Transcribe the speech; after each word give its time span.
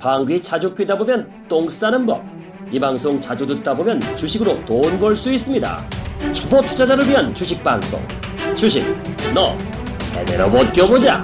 방귀 0.00 0.40
자주 0.42 0.74
뀌다 0.74 0.96
보면 0.96 1.30
똥 1.46 1.68
싸는 1.68 2.06
법. 2.06 2.24
이 2.72 2.80
방송 2.80 3.20
자주 3.20 3.46
듣다 3.46 3.74
보면 3.74 4.00
주식으로 4.16 4.64
돈 4.64 4.98
벌 4.98 5.14
수 5.14 5.30
있습니다. 5.30 5.84
초보 6.32 6.62
투자자를 6.62 7.06
위한 7.06 7.34
주식 7.34 7.62
방송. 7.62 8.00
주식, 8.56 8.82
너 9.34 9.56
제대로 9.98 10.48
못 10.48 10.72
껴보자. 10.72 11.22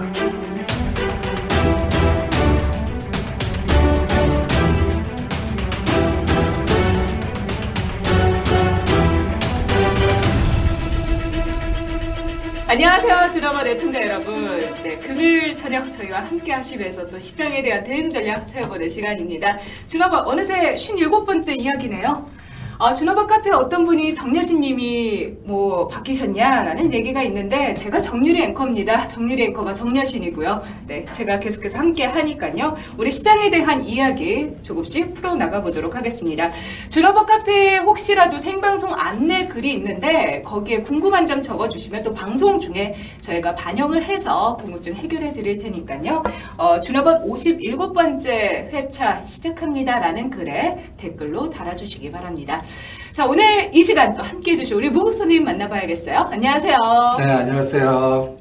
안녕하세요, 12.68 13.30
주라마 13.30 13.64
애청자 13.64 14.02
여러분. 14.02 14.65
네, 14.96 15.02
금요일 15.02 15.54
저녁 15.54 15.92
저희와 15.92 16.20
함께 16.24 16.52
하시면서 16.52 17.06
또 17.08 17.18
시장에 17.18 17.60
대한 17.60 17.84
대응 17.84 18.10
전략 18.10 18.46
찾아보는 18.46 18.88
시간입니다. 18.88 19.58
주라마 19.86 20.22
어느새 20.24 20.74
57번째 20.74 21.60
이야기네요. 21.60 22.30
아, 22.78 22.92
준호박 22.92 23.26
카페 23.26 23.50
어떤 23.50 23.86
분이 23.86 24.12
정여신 24.12 24.60
님이 24.60 25.28
뭐 25.44 25.88
바뀌셨냐라는 25.88 26.92
얘기가 26.92 27.22
있는데 27.22 27.72
제가 27.72 28.02
정유리 28.02 28.42
앵커입니다. 28.42 29.06
정유리 29.06 29.44
앵커가 29.44 29.72
정여신이고요. 29.72 30.62
네, 30.86 31.06
제가 31.10 31.40
계속해서 31.40 31.78
함께 31.78 32.04
하니까요. 32.04 32.76
우리 32.98 33.10
시장에 33.10 33.48
대한 33.48 33.82
이야기 33.82 34.50
조금씩 34.60 35.14
풀어 35.14 35.34
나가 35.34 35.62
보도록 35.62 35.96
하겠습니다. 35.96 36.50
준호박 36.90 37.26
카페에 37.26 37.78
혹시라도 37.78 38.36
생방송 38.36 38.92
안내 38.92 39.46
글이 39.46 39.72
있는데 39.72 40.42
거기에 40.42 40.82
궁금한 40.82 41.26
점 41.26 41.40
적어주시면 41.40 42.02
또 42.02 42.12
방송 42.12 42.58
중에 42.58 42.94
저희가 43.22 43.54
반영을 43.54 44.04
해서 44.04 44.54
궁금증 44.60 44.94
해결해 44.96 45.32
드릴 45.32 45.56
테니까요. 45.56 46.22
어, 46.58 46.78
준호박 46.80 47.24
57번째 47.24 48.28
회차 48.28 49.24
시작합니다라는 49.24 50.28
글에 50.28 50.92
댓글로 50.98 51.48
달아주시기 51.48 52.10
바랍니다. 52.10 52.65
자, 53.12 53.26
오늘 53.26 53.70
이 53.74 53.82
시간 53.82 54.14
또 54.14 54.22
함께 54.22 54.52
해주실 54.52 54.76
우리 54.76 54.90
무 54.90 55.12
손님 55.12 55.44
만나봐야겠어요. 55.44 56.18
안녕하세요. 56.30 56.76
네, 57.18 57.32
안녕하세요. 57.32 58.36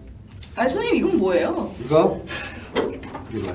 아, 0.56 0.68
손님, 0.68 0.96
이건 0.96 1.18
뭐예요? 1.18 1.72
이거? 1.84 2.22
이거요. 3.34 3.54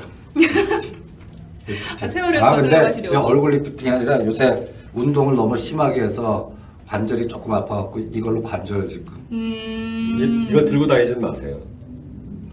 아, 2.03 2.07
세월을 2.07 2.43
아, 2.43 2.51
거슬러 2.53 2.71
근데 2.71 2.85
가시려고. 2.85 3.15
이거 3.15 3.25
얼굴 3.25 3.51
리프팅이 3.53 3.91
아니라 3.91 4.25
요새 4.25 4.67
운동을 4.95 5.35
너무 5.37 5.57
심하게 5.57 6.03
해서 6.03 6.53
관절이 6.87 7.29
조금 7.29 7.53
아파갖고 7.53 8.01
이걸로 8.13 8.43
관절 8.43 8.89
지금 8.89 9.13
음, 9.31 9.39
이- 9.39 10.51
이거 10.51 10.65
들고 10.65 10.87
다니지 10.87 11.15
마세요. 11.17 11.59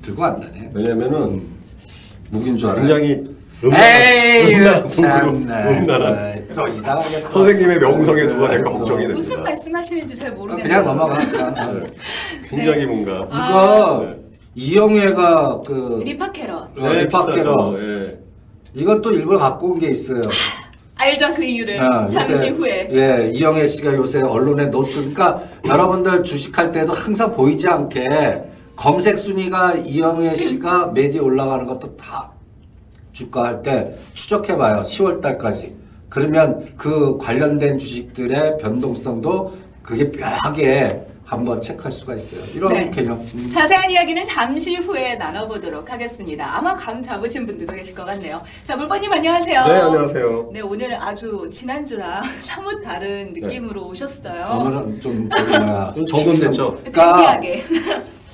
들고 0.04 0.24
안 0.24 0.40
다네. 0.40 0.70
왜냐면은 0.74 1.48
무기인 2.30 2.56
줄 2.56 2.70
알아요. 2.70 2.86
굉장히 2.86 3.37
에이, 3.64 4.54
참나. 4.90 5.26
또 6.54 6.68
이상하게 6.68 7.24
또. 7.24 7.30
선생님의 7.30 7.80
명성에 7.80 8.24
누가 8.28 8.48
될까 8.50 8.70
또. 8.70 8.76
걱정이 8.78 9.00
됩니다. 9.00 9.16
무슨 9.16 9.44
말씀하시는지 9.44 10.16
잘 10.16 10.30
아, 10.30 10.34
모르겠네요. 10.34 10.68
그냥 10.68 10.86
넘어가. 10.86 11.16
그냥. 11.26 11.80
네. 11.80 11.88
굉장히 12.50 12.86
뭔가 12.86 13.20
이거 13.26 14.06
네. 14.06 14.16
이영애가 14.56 15.60
그 15.66 16.02
리파캐럿. 16.06 16.58
어, 16.78 16.90
네, 16.94 17.04
리파케로 17.04 17.36
비싸죠. 17.36 17.78
예. 17.80 18.20
이것도 18.76 19.12
일부러 19.14 19.40
갖고 19.40 19.72
온 19.72 19.80
게 19.80 19.88
있어요. 19.88 20.22
알죠, 20.96 21.34
그 21.36 21.44
이유를. 21.44 21.80
아, 21.82 22.08
잠시 22.08 22.32
요새, 22.32 22.50
후에. 22.50 22.90
예, 22.92 23.32
이영애 23.34 23.68
씨가 23.68 23.94
요새 23.94 24.20
언론에 24.22 24.66
노출, 24.68 25.14
그러니까 25.14 25.44
여러분들 25.66 26.24
주식할 26.24 26.72
때도 26.72 26.92
항상 26.92 27.32
보이지 27.32 27.68
않게 27.68 28.42
검색 28.76 29.18
순위가 29.20 29.76
이영애 29.86 30.36
씨가 30.36 30.88
메디에 30.94 31.20
올라가는 31.20 31.66
것도 31.68 31.96
다 31.98 32.32
주가 33.18 33.46
할 33.46 33.62
때 33.64 33.96
추적해봐요. 34.14 34.84
10월 34.84 35.22
달까지. 35.22 35.76
그러면 36.10 36.72
그 36.78 37.18
관련된 37.18 37.80
주식들의 37.80 38.58
변동성도 38.60 39.58
그게 39.82 40.06
묘하게 40.06 41.02
한번 41.26 41.60
체크할 41.60 41.92
수가 41.92 42.14
있어요. 42.16 42.40
이런 42.56 42.72
네. 42.72 42.92
개념. 42.92 43.20
음. 43.20 43.52
자세한 43.54 43.90
이야기는 43.92 44.24
잠시 44.26 44.76
후에 44.76 45.16
나눠보도록 45.16 45.92
하겠습니다. 45.92 46.56
아마 46.58 46.74
감 46.76 47.02
잡으신 47.02 47.46
분들도 47.48 47.74
계실 47.74 47.94
것 47.96 48.06
같네요. 48.06 48.40
자, 48.64 48.78
물번님 48.78 49.12
안녕하세요. 49.12 49.66
네, 49.66 49.74
안녕하세요. 49.74 50.50
네, 50.54 50.62
오늘 50.62 50.94
아주 50.96 51.50
지난주랑 51.52 52.22
사뭇 52.42 52.82
다른 52.84 53.34
느낌으로 53.34 53.88
오셨어요. 53.88 54.60
오늘은 54.62 55.02
좀 55.02 55.28
뭐야. 55.28 55.94
좀 55.96 56.06
정돈됐죠? 56.06 56.78
그러니까 56.86 57.14
특이하게. 57.42 57.64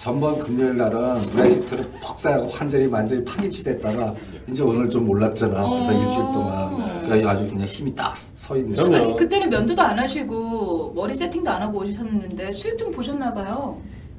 전번 0.03 0.38
금요일 0.38 0.75
날은 0.75 1.22
브레시트를 1.30 1.86
퍽 2.02 2.19
쌓고 2.19 2.50
완전히 2.59 2.88
완전히 2.88 3.24
파김치 3.24 3.64
됐다가 3.64 4.14
이제 4.50 4.62
오늘 4.62 4.90
좀 4.90 5.09
올랐잖아. 5.09 5.53
그래서 5.64 5.91
어. 5.97 6.03
일주일 6.03 6.25
동안 6.34 7.02
그러니까 7.06 7.31
아주 7.31 7.47
그냥 7.47 7.66
힘이 7.66 7.96
딱 7.96 8.13
서 8.36 8.58
있는 8.58 8.74
그럼요. 8.74 8.96
아니, 8.97 9.16
그때는 9.16 9.50
면도도 9.50 9.81
안 9.81 9.97
하시고 9.97 10.92
머리 10.94 11.16
세팅도 11.16 11.50
안 11.50 11.62
하고 11.62 11.80
오셨는데 11.80 12.52
수익 12.52 12.78
좀 12.78 12.92
보셨나 12.92 13.34
봐요. 13.34 13.78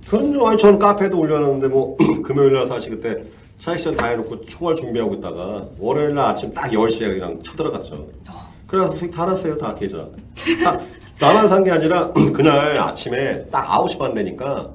그럼요. 0.09 0.49
아니 0.49 0.56
저는 0.56 0.78
카페도 0.78 1.19
올려놨는데 1.19 1.69
뭐 1.69 1.99
금요일 2.25 2.55
날 2.55 2.67
사실 2.67 2.93
그때 2.99 3.23
차익션 3.59 3.94
다 3.94 4.06
해놓고 4.06 4.41
총알 4.47 4.75
준비하고 4.77 5.17
있다가 5.17 5.67
월요일 5.78 6.15
날 6.15 6.25
아침 6.31 6.50
딱 6.55 6.71
10시에 6.71 7.19
그냥 7.19 7.43
쳐들어갔죠. 7.43 8.06
그래서 8.67 8.97
수익 8.97 9.11
다 9.11 9.27
났어요. 9.27 9.59
다 9.59 9.75
계좌. 9.75 10.06
딱 10.65 10.81
나만 11.21 11.47
산 11.47 11.62
게 11.62 11.71
아니라 11.73 12.11
그날 12.33 12.78
아침에 12.78 13.41
딱 13.50 13.67
9시 13.69 13.99
반 13.99 14.15
되니까 14.15 14.71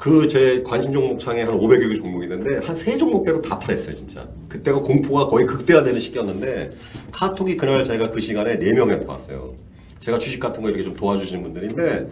그 0.00 0.26
제 0.26 0.62
관심 0.64 0.92
종목 0.92 1.18
창에 1.20 1.42
한 1.42 1.54
500여 1.54 1.90
개 1.90 1.94
종목이 1.96 2.24
있는데 2.24 2.64
한 2.66 2.74
세 2.74 2.96
종목 2.96 3.22
빼고 3.22 3.42
다 3.42 3.58
팔았어요 3.58 3.92
진짜. 3.92 4.26
그때가 4.48 4.80
공포가 4.80 5.26
거의 5.26 5.44
극대화되는 5.46 6.00
시기였는데 6.00 6.70
카톡이 7.12 7.54
그날 7.58 7.84
제가 7.84 8.08
그 8.08 8.18
시간에 8.18 8.58
4명한테 8.58 9.06
왔어요. 9.06 9.52
제가 9.98 10.16
주식 10.18 10.40
같은 10.40 10.62
거 10.62 10.70
이렇게 10.70 10.82
좀 10.82 10.96
도와주시는 10.96 11.42
분들인데 11.42 12.08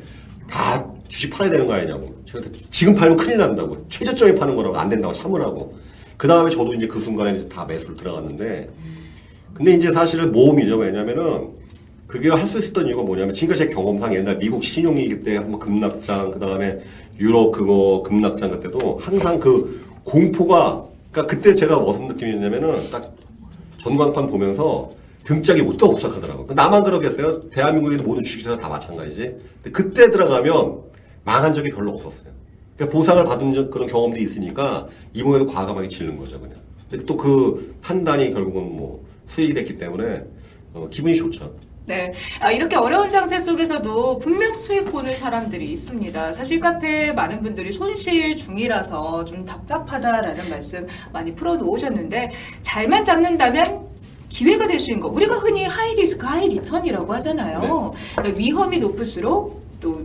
다 0.51 0.87
주식 1.09 1.31
팔아야 1.31 1.51
되는 1.51 1.67
거 1.67 1.73
아니냐고. 1.73 2.15
그때 2.31 2.51
지금 2.69 2.95
팔면 2.95 3.17
큰일 3.17 3.39
난다고. 3.39 3.87
최저점에 3.89 4.35
파는 4.35 4.55
거라고 4.55 4.77
안 4.77 4.91
된다고 4.91 5.15
참으라고. 5.15 5.79
그 6.19 6.29
다음에 6.29 6.51
저도 6.51 6.75
이제 6.75 6.87
그 6.87 7.01
순간에 7.01 7.33
이제 7.39 7.49
다 7.49 7.65
매수를 7.65 7.97
들어갔는데 7.97 8.69
근데 9.55 9.73
이제 9.73 9.91
사실은 9.93 10.31
모험이죠. 10.33 10.77
왜냐면은 10.77 11.57
그게 12.09 12.31
할 12.31 12.47
수 12.47 12.59
있었던 12.59 12.89
이유가 12.89 13.03
뭐냐면 13.03 13.35
지금까지 13.35 13.69
제 13.69 13.75
경험상 13.75 14.15
옛날 14.15 14.39
미국 14.39 14.65
신용위 14.65 15.09
그때 15.09 15.37
한번 15.37 15.61
급락장 15.61 16.31
그 16.31 16.39
다음에 16.41 16.79
유럽 17.21 17.53
그거 17.53 18.03
급락장 18.05 18.51
그때도 18.51 18.97
항상 19.01 19.39
그 19.39 19.85
공포가 20.05 20.85
그러니까 21.13 21.35
그때 21.35 21.55
제가 21.55 21.79
무슨 21.79 22.09
느낌이었냐면은 22.09 22.91
딱 22.91 23.15
전광판 23.79 24.27
보면서 24.27 24.91
등짝이 25.25 25.61
오싹오싹하더라고. 25.61 26.55
나만 26.55 26.83
그러겠어요? 26.85 27.51
대한민국의 27.51 27.99
모든 27.99 28.23
주식회사가 28.23 28.57
다 28.59 28.69
마찬가지지. 28.71 29.35
근데 29.63 29.71
그때 29.71 30.11
들어가면 30.11 30.79
망한 31.25 31.53
적이 31.53 31.71
별로 31.71 31.93
없었어요. 31.93 32.31
그러니까 32.77 32.97
보상을 32.97 33.23
받은 33.25 33.53
적 33.53 33.71
그런 33.71 33.87
경험들이 33.87 34.25
있으니까 34.25 34.87
이번에도 35.13 35.47
과감하게 35.47 35.89
지른 35.89 36.17
거죠 36.17 36.41
그냥. 36.41 36.57
근데 36.89 37.05
또 37.05 37.19
그 37.19 37.77
판단이 37.83 38.31
결국은 38.33 38.63
뭐 38.75 39.05
수익이 39.27 39.53
됐기 39.53 39.77
때문에 39.77 40.25
어, 40.73 40.89
기분이 40.91 41.15
좋죠. 41.15 41.53
네. 41.89 42.13
아, 42.41 42.53
이렇게 42.53 42.77
어려운 42.77 43.09
장세 43.09 43.39
속에서도 43.39 44.19
분명 44.19 44.55
수익 44.59 44.85
보는 44.85 45.15
사람들이 45.17 45.73
있습니다. 45.73 46.33
사실 46.33 46.61
카페에 46.61 47.13
많은 47.13 47.41
분들이 47.41 47.73
손실 47.73 48.37
중이라서 48.37 49.25
좀 49.25 49.47
답답하다라는 49.47 50.51
말씀 50.51 50.87
많이 51.15 51.35
풀어놓으셨는데 51.35 52.31
잘만 52.61 53.05
잡는다면 53.05 53.65
기회가 54.29 54.67
될 54.67 54.79
수 54.79 54.91
있는 54.91 55.01
거. 55.01 55.09
우리가 55.09 55.37
흔히 55.37 55.65
high 55.65 55.95
risk, 55.95 56.27
high 56.27 56.47
return이라고 56.49 57.11
하잖아요. 57.15 57.91
그러니까 58.17 58.39
위험이 58.39 58.79
높을수록 58.79 59.63
또 59.81 60.05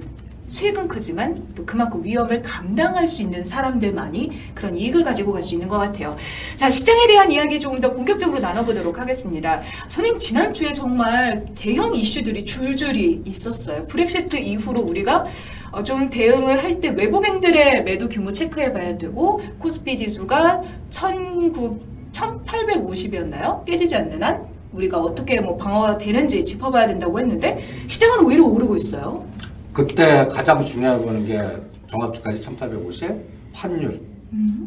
수익은 0.54 0.88
크지만 0.88 1.48
또 1.56 1.66
그만큼 1.66 2.04
위험을 2.04 2.44
감당할 2.44 3.08
수 3.08 3.24
있는 3.24 3.44
사람들만이 3.44 4.32
그런 4.54 4.78
이익을 4.78 5.04
가지고 5.04 5.34
갈 5.34 5.42
수 5.44 5.56
있는 5.56 5.68
것 5.68 5.78
같아요. 5.80 6.16
자, 6.56 6.70
시장에 6.70 7.08
대한 7.08 7.30
이야기 7.32 7.60
조금 7.60 7.82
더 7.82 7.92
본격적으로 7.92 8.40
나눠보도록 8.40 9.00
하겠습니다. 9.00 9.60
선생님, 9.90 10.20
지난주에 10.20 10.72
정말 10.74 11.44
대형 11.56 11.94
이슈들이 11.96 12.46
줄줄이 12.46 13.24
있었어요. 13.26 13.88
브렉시트 13.88 14.38
이후로 14.38 14.80
우리가 14.82 15.26
어, 15.72 15.84
좀 15.84 16.10
대응을 16.12 16.64
할 16.64 16.80
때 16.80 16.90
외국인들의 16.90 17.84
매도 17.84 18.08
규모 18.08 18.32
체크해 18.32 18.74
봐야 18.74 18.96
되고, 18.98 19.42
코스피 19.58 19.98
지수가 19.98 20.62
19, 20.92 21.80
1850이었나요? 22.12 23.66
깨지지 23.66 23.96
않는 23.96 24.22
한? 24.22 24.46
우리가 24.72 25.00
어떻게 25.00 25.42
뭐 25.42 25.58
방어가 25.58 25.98
되는지 25.98 26.46
짚어봐야 26.46 26.86
된다고 26.88 27.20
했는데, 27.20 27.64
시장은 27.88 28.24
오히려 28.26 28.46
오르고 28.46 28.76
있어요. 28.76 29.26
그때 29.74 30.28
가장 30.28 30.64
중요하게 30.64 31.04
보는 31.04 31.26
게 31.26 31.42
종합주까지 31.88 32.40
1850 32.42 33.12
환율. 33.54 34.00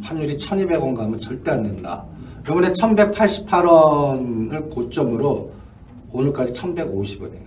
환율이 0.03 0.37
1200원 0.37 0.95
가면 0.97 1.21
절대 1.21 1.51
안 1.53 1.63
된다. 1.63 2.05
이번에 2.45 2.69
1188원을 2.73 4.71
고점으로 4.71 5.51
오늘까지 6.13 6.53
1150원이에요. 6.53 7.47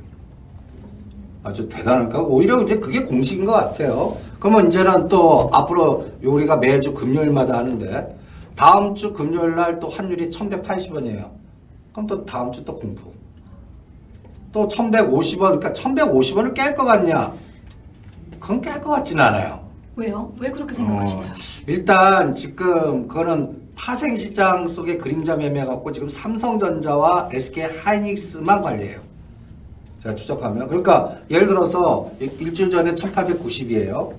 아주 1.44 1.68
대단할까? 1.70 2.22
오히려 2.24 2.62
이제 2.64 2.78
그게 2.78 3.02
공식인 3.04 3.46
것 3.46 3.54
같아요. 3.54 4.18
그러면 4.40 4.68
이제는 4.68 5.08
또 5.08 5.50
앞으로 5.54 6.08
우리가 6.24 6.58
매주 6.58 6.94
금요일마다 6.94 7.58
하는데 7.60 8.18
다음 8.56 8.94
주 8.96 9.14
금요일 9.14 9.56
날 9.56 9.80
또 9.80 9.88
환율이 9.88 10.30
1180원이에요. 10.30 11.30
그럼 11.94 12.08
또 12.08 12.26
다음 12.26 12.52
주 12.52 12.64
또 12.66 12.76
공포. 12.76 13.14
또 14.52 14.68
1150원, 14.68 15.40
그러니까 15.60 15.72
1150원을 15.74 16.54
깰 16.56 16.76
것 16.76 16.84
같냐? 16.84 17.32
그건 18.40 18.62
깰 18.62 18.82
것 18.82 18.90
같지는 18.92 19.24
않아요. 19.24 19.68
왜요? 19.96 20.32
왜 20.40 20.50
그렇게 20.50 20.74
생각하시나요? 20.74 21.26
어, 21.28 21.34
일단 21.68 22.34
지금 22.34 23.08
그거는 23.08 23.58
파생 23.76 24.16
시장 24.18 24.68
속의 24.68 24.98
그림자 24.98 25.36
매매 25.36 25.64
갖고 25.64 25.92
지금 25.92 26.08
삼성전자와 26.08 27.30
SK 27.32 27.64
하이닉스만 27.84 28.62
관리해요. 28.62 29.00
제가 30.04 30.16
추적하면 30.16 30.68
그러니까 30.68 31.18
예를 31.30 31.48
들어서 31.48 32.10
일- 32.20 32.32
일주일 32.40 32.70
전에 32.70 32.94
1890이에요. 32.94 34.14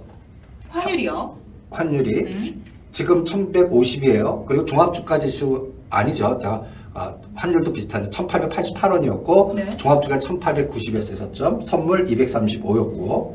환율이요? 0.69 1.37
환율이 1.71 2.21
음. 2.27 2.65
지금 2.93 3.25
1150이에요. 3.25 4.45
그리고 4.45 4.65
종합주가 4.67 5.19
지수 5.19 5.73
아니죠. 5.89 6.39
자, 6.39 6.63
아, 6.93 7.15
환율도 7.35 7.73
비슷한데 7.73 8.11
1888원이었고 8.11 9.55
네. 9.55 9.71
종합주가 9.71 10.19
1890이었어요. 10.19 11.17
저점 11.17 11.61
선물 11.63 12.05
235였고 12.05 13.35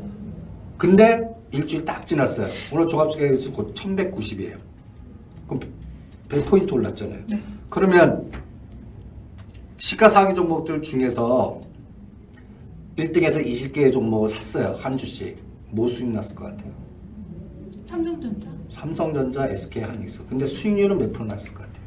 근데 0.78 1.28
일주일 1.52 1.84
딱 1.84 2.06
지났어요. 2.06 2.48
오늘 2.72 2.86
종합주가 2.86 3.32
지수 3.34 3.52
곧 3.52 3.74
1190이에요. 3.74 4.58
그럼 5.46 5.60
100포인트 6.28 6.72
올랐잖아요. 6.72 7.20
네. 7.28 7.42
그러면 7.70 8.30
시가상위 9.78 10.34
종목들 10.34 10.82
중에서 10.82 11.60
1등에서 12.96 13.44
20개의 13.44 13.92
종목을 13.92 14.28
샀어요. 14.28 14.76
한 14.80 14.96
주씩. 14.96 15.38
뭐 15.70 15.86
수익 15.88 16.08
났을 16.08 16.34
것 16.34 16.44
같아요? 16.44 16.72
삼성전자. 17.84 18.48
삼성전자, 18.68 19.46
SK 19.46 19.82
하이닉스. 19.82 20.24
근데 20.28 20.46
수익률은 20.46 20.98
몇 20.98 21.12
프로 21.12 21.24
났을 21.26 21.54
것 21.54 21.62
같아요? 21.62 21.86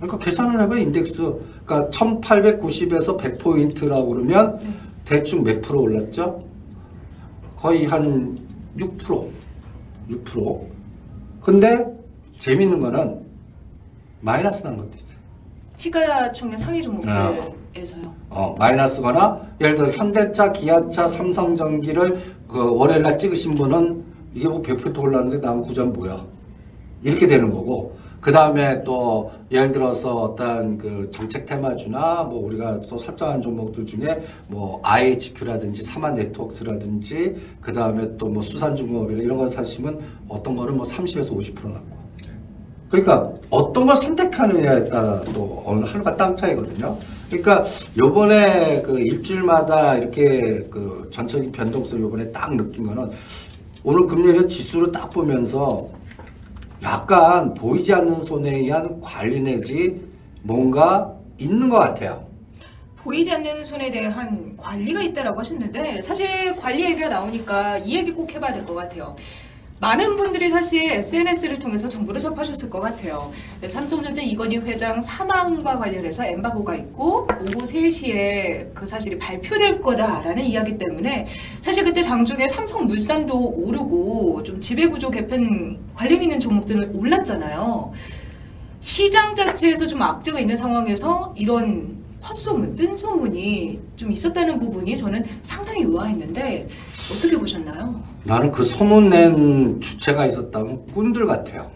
그러니까 0.00 0.18
계산을 0.18 0.60
해봐요, 0.62 0.78
인덱스. 0.80 1.16
그러니까 1.64 1.90
1890에서 1.90 3.18
100포인트라고 3.18 4.08
그러면 4.08 4.58
네. 4.58 4.74
대충 5.04 5.42
몇 5.42 5.60
프로 5.60 5.82
올랐죠? 5.82 6.47
거의 7.58 7.84
한 7.86 8.38
6%. 8.78 9.28
6%. 10.10 10.66
근데 11.42 11.84
재밌는 12.38 12.80
거는 12.80 13.20
마이너스 14.20 14.62
난 14.62 14.76
것도 14.76 14.90
있어요. 14.96 15.18
시가총액 15.76 16.58
상위 16.58 16.78
아. 16.78 16.82
종목들에서요. 16.82 18.14
어, 18.30 18.54
마이너스거나 18.58 19.40
예를 19.60 19.74
들어 19.74 19.90
현대차, 19.90 20.52
기아차, 20.52 21.08
삼성전기를 21.08 22.18
그 22.48 22.76
월요일 22.76 23.02
날 23.02 23.18
찍으신 23.18 23.54
분은 23.54 24.04
이게 24.34 24.48
뭐 24.48 24.62
100% 24.62 24.96
올랐는데 24.98 25.44
난 25.44 25.60
구전 25.60 25.92
뭐야? 25.92 26.24
이렇게 27.02 27.26
되는 27.26 27.50
거고 27.50 27.97
그 28.28 28.32
다음에 28.32 28.84
또 28.84 29.32
예를 29.50 29.72
들어서 29.72 30.14
어떤 30.14 30.76
그 30.76 31.10
정책 31.10 31.46
테마주나 31.46 32.24
뭐 32.24 32.44
우리가 32.44 32.82
또 32.82 32.98
설정한 32.98 33.40
종목들 33.40 33.86
중에 33.86 34.20
뭐 34.48 34.82
IHQ라든지 34.84 35.82
사만 35.82 36.14
네트워크스라든지 36.14 37.36
그 37.62 37.72
다음에 37.72 38.18
또 38.18 38.28
뭐 38.28 38.42
수산중공업이나 38.42 39.22
이런 39.22 39.38
거 39.38 39.50
사시면 39.50 40.00
어떤 40.28 40.54
거는 40.56 40.76
뭐 40.76 40.84
30에서 40.84 41.30
50% 41.30 41.72
났고 41.72 41.96
그러니까 42.90 43.32
어떤 43.48 43.86
걸 43.86 43.96
선택하느냐에 43.96 44.84
따라 44.84 45.22
또 45.34 45.62
어느 45.64 45.82
하루가 45.86 46.14
땅 46.14 46.36
차이거든요. 46.36 46.98
그러니까 47.30 47.64
요번에 47.96 48.82
그 48.82 48.98
일주일마다 49.00 49.96
이렇게 49.96 50.66
그 50.70 51.08
전체적인 51.10 51.50
변동성 51.50 51.98
요번에 51.98 52.30
딱 52.30 52.54
느낀 52.54 52.88
거는 52.88 53.10
오늘 53.84 54.06
금요일에 54.06 54.46
지수를 54.46 54.92
딱 54.92 55.08
보면서 55.08 55.88
약간 56.82 57.54
보이지 57.54 57.92
않는 57.92 58.20
손에 58.20 58.50
의한 58.56 59.00
관리 59.00 59.40
내지 59.40 60.00
뭔가 60.42 61.12
있는 61.38 61.68
것 61.68 61.78
같아요. 61.78 62.26
보이지 62.98 63.30
않는 63.32 63.64
손에 63.64 63.90
대한 63.90 64.56
관리가 64.56 65.02
있다라고 65.02 65.40
하셨는데 65.40 66.02
사실 66.02 66.54
관리 66.56 66.84
얘기가 66.84 67.08
나오니까 67.08 67.78
이 67.78 67.96
얘기 67.96 68.12
꼭 68.12 68.32
해봐야 68.34 68.52
될 68.52 68.64
것 68.64 68.74
같아요. 68.74 69.14
많은 69.80 70.16
분들이 70.16 70.48
사실 70.48 70.90
SNS를 70.90 71.58
통해서 71.58 71.88
정보를 71.88 72.20
접하셨을 72.20 72.68
것 72.68 72.80
같아요. 72.80 73.30
네, 73.60 73.68
삼성전자 73.68 74.20
이건희 74.20 74.58
회장 74.58 75.00
사망과 75.00 75.78
관련해서 75.78 76.24
엠바고가 76.24 76.74
있고 76.76 77.28
오후 77.40 77.64
3시에 77.64 78.74
그 78.74 78.84
사실이 78.86 79.18
발표될 79.18 79.80
거다라는 79.80 80.42
이야기 80.44 80.76
때문에 80.76 81.26
사실 81.60 81.84
그때 81.84 82.02
장중에 82.02 82.48
삼성물산도 82.48 83.54
오르고 83.56 84.42
좀 84.42 84.60
지배구조 84.60 85.10
개편 85.10 85.78
관련 85.94 86.22
있는 86.22 86.40
종목들은 86.40 86.96
올랐잖아요. 86.96 87.92
시장 88.80 89.34
자체에서 89.34 89.86
좀 89.86 90.02
악재가 90.02 90.40
있는 90.40 90.56
상황에서 90.56 91.34
이런 91.36 91.98
헛소문, 92.20 92.74
뜬소문이 92.74 93.80
좀 93.94 94.10
있었다는 94.10 94.58
부분이 94.58 94.96
저는 94.96 95.24
상당히 95.42 95.82
의아했는데 95.82 96.66
어떻게 97.10 97.36
보셨나요? 97.38 98.02
나는 98.24 98.52
그 98.52 98.64
소문 98.64 99.08
낸 99.08 99.80
주체가 99.80 100.26
있었다면 100.26 100.86
꾼들 100.86 101.26
같아요. 101.26 101.70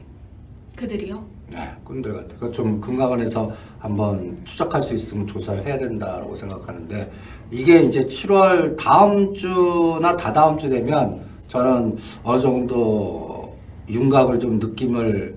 그들이요? 0.77 1.25
네, 1.51 1.71
꾼들 1.85 2.15
같아요. 2.15 2.37
그좀 2.39 2.81
금감원에서 2.81 3.51
한번 3.79 4.39
추적할 4.45 4.83
수 4.83 4.95
있으면 4.95 5.27
조사를 5.27 5.67
해야 5.67 5.79
된다라고 5.79 6.35
생각하는데 6.35 7.11
이게 7.51 7.83
이제 7.83 8.05
7월 8.05 8.77
다음 8.77 9.35
주나 9.35 10.17
다다음 10.17 10.57
주 10.57 10.69
되면 10.69 11.21
저는 11.49 11.99
어느 12.23 12.41
정도 12.41 13.55
윤곽을 13.89 14.39
좀 14.39 14.59
느낌을 14.59 15.35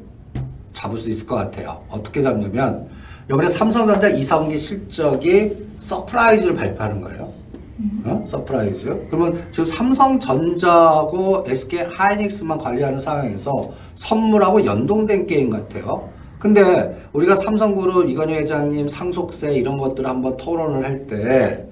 잡을 0.73 0.97
수 0.97 1.09
있을 1.09 1.27
것 1.27 1.35
같아요. 1.35 1.83
어떻게 1.89 2.21
잡냐면 2.21 2.87
이번에 3.29 3.49
삼성전자 3.49 4.07
2, 4.09 4.21
3분기 4.21 4.57
실적이 4.57 5.51
surprise를 5.79 6.53
발표하는 6.53 7.01
거예요. 7.01 7.33
어? 8.05 8.23
surprise. 8.25 9.07
그러면 9.09 9.47
지금 9.51 9.65
삼성전자하고 9.65 11.43
SK 11.47 11.79
하이닉스만 11.95 12.57
관리하는 12.57 12.99
상황에서 12.99 13.51
선물하고 13.95 14.65
연동된 14.65 15.27
게임 15.27 15.49
같아요. 15.49 16.09
근데 16.39 17.09
우리가 17.13 17.35
삼성그룹 17.35 18.09
이건희 18.09 18.35
회장님 18.35 18.87
상속세 18.87 19.55
이런 19.55 19.77
것들을 19.77 20.07
한번 20.07 20.37
토론을 20.37 20.85
할 20.85 21.07
때, 21.07 21.65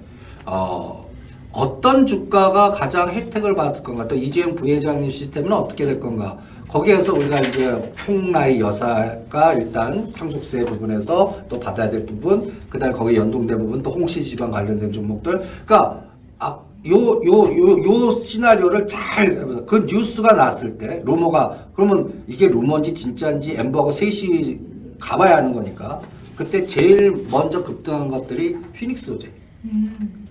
어, 0.46 1.04
어떤 1.52 2.04
주가가 2.04 2.72
가장 2.72 3.08
혜택을 3.08 3.54
받을 3.54 3.82
건가? 3.82 4.08
또 4.08 4.16
이재용 4.16 4.56
부회장님 4.56 5.08
시스템은 5.10 5.52
어떻게 5.52 5.84
될 5.86 6.00
건가? 6.00 6.36
거기에서 6.68 7.14
우리가 7.14 7.40
이제 7.40 7.70
홍라희 8.06 8.60
여사가 8.60 9.54
일단 9.54 10.04
상속세 10.06 10.64
부분에서 10.64 11.42
또 11.48 11.60
받아야 11.60 11.88
될 11.88 12.04
부분, 12.04 12.52
그 12.68 12.78
다음에 12.78 12.92
거기 12.92 13.16
연동된 13.16 13.58
부분, 13.58 13.82
또 13.82 13.90
홍씨 13.90 14.22
집안 14.22 14.50
관련된 14.50 14.92
종목들. 14.92 15.32
그러니까, 15.64 16.04
아, 16.38 16.58
요, 16.88 16.96
요, 16.96 17.56
요, 17.56 17.84
요 17.84 18.20
시나리오를 18.20 18.86
잘. 18.86 19.34
그 19.66 19.86
뉴스가 19.88 20.32
났을 20.32 20.76
때, 20.76 21.00
루머가, 21.04 21.66
그러면 21.74 22.24
이게 22.26 22.48
루머인지 22.48 22.92
진짜인지 22.92 23.54
엠버하고 23.56 23.90
셋이 23.90 24.58
가봐야 24.98 25.36
하는 25.36 25.52
거니까. 25.52 26.00
그때 26.36 26.66
제일 26.66 27.26
먼저 27.30 27.62
급등한 27.62 28.08
것들이 28.08 28.56
휘닉스 28.74 29.06
소재. 29.06 29.30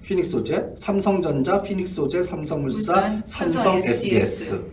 피닉스 0.04 0.30
소재, 0.30 0.64
삼성전자, 0.76 1.62
피닉스 1.62 1.96
소재, 1.96 2.22
삼성물산, 2.22 2.62
물산, 2.62 3.24
삼성 3.26 3.62
삼성 3.62 3.78
SDS. 3.78 4.10
SDS. 4.10 4.73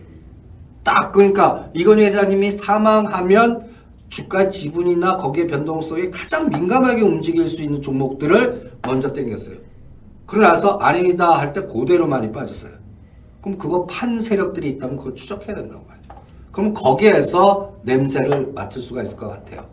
딱 0.83 1.11
그러니까 1.11 1.69
이건희 1.73 2.05
회장님이 2.05 2.51
사망하면 2.51 3.69
주가 4.09 4.49
지분이나 4.49 5.17
거기에 5.17 5.47
변동성에 5.47 6.09
가장 6.09 6.49
민감하게 6.49 7.01
움직일 7.01 7.47
수 7.47 7.61
있는 7.61 7.81
종목들을 7.81 8.73
먼저 8.81 9.13
땡겼어요. 9.13 9.55
그러나서 10.25 10.77
아니다 10.79 11.31
할 11.37 11.53
때 11.53 11.61
그대로 11.61 12.07
많이 12.07 12.31
빠졌어요. 12.31 12.71
그럼 13.41 13.57
그거 13.57 13.85
판 13.85 14.19
세력들이 14.19 14.69
있다면 14.71 14.97
그걸 14.97 15.15
추적해야 15.15 15.55
된다고 15.55 15.85
봐요. 15.85 15.97
그럼 16.51 16.73
거기에서 16.73 17.73
냄새를 17.83 18.51
맡을 18.53 18.81
수가 18.81 19.03
있을 19.03 19.17
것 19.17 19.29
같아요. 19.29 19.65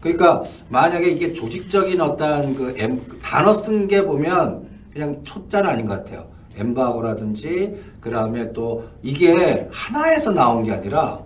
그러니까 0.00 0.42
만약에 0.68 1.08
이게 1.10 1.32
조직적인 1.32 2.00
어떤 2.00 2.54
그 2.54 2.74
엠, 2.78 3.00
단어 3.22 3.52
쓴 3.52 3.88
게 3.88 4.04
보면 4.04 4.68
그냥 4.92 5.20
초짜는 5.24 5.70
아닌 5.70 5.86
것 5.86 5.94
같아요. 5.94 6.26
엠바고라든지 6.58 7.80
그 8.00 8.10
다음에 8.10 8.52
또 8.52 8.84
이게 9.02 9.68
하나에서 9.70 10.32
나온 10.32 10.62
게 10.64 10.72
아니라 10.72 11.20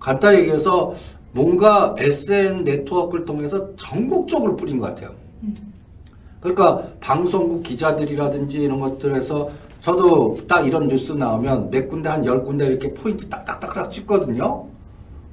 간단히 0.00 0.40
얘기해서 0.40 0.94
뭔가 1.32 1.94
SN 1.98 2.64
네트워크를 2.64 3.24
통해서 3.24 3.74
전국적으로 3.76 4.56
뿌린 4.56 4.78
것 4.78 4.86
같아요. 4.94 5.10
그러니까 6.40 6.82
방송국 7.00 7.62
기자들이라든지 7.62 8.62
이런 8.62 8.78
것들에서 8.80 9.48
저도 9.80 10.38
딱 10.46 10.66
이런 10.66 10.88
뉴스 10.88 11.12
나오면 11.12 11.70
몇 11.70 11.88
군데 11.88 12.08
한 12.08 12.24
열 12.24 12.42
군데 12.44 12.66
이렇게 12.66 12.92
포인트 12.94 13.28
딱딱딱딱 13.28 13.90
찍거든요. 13.90 14.66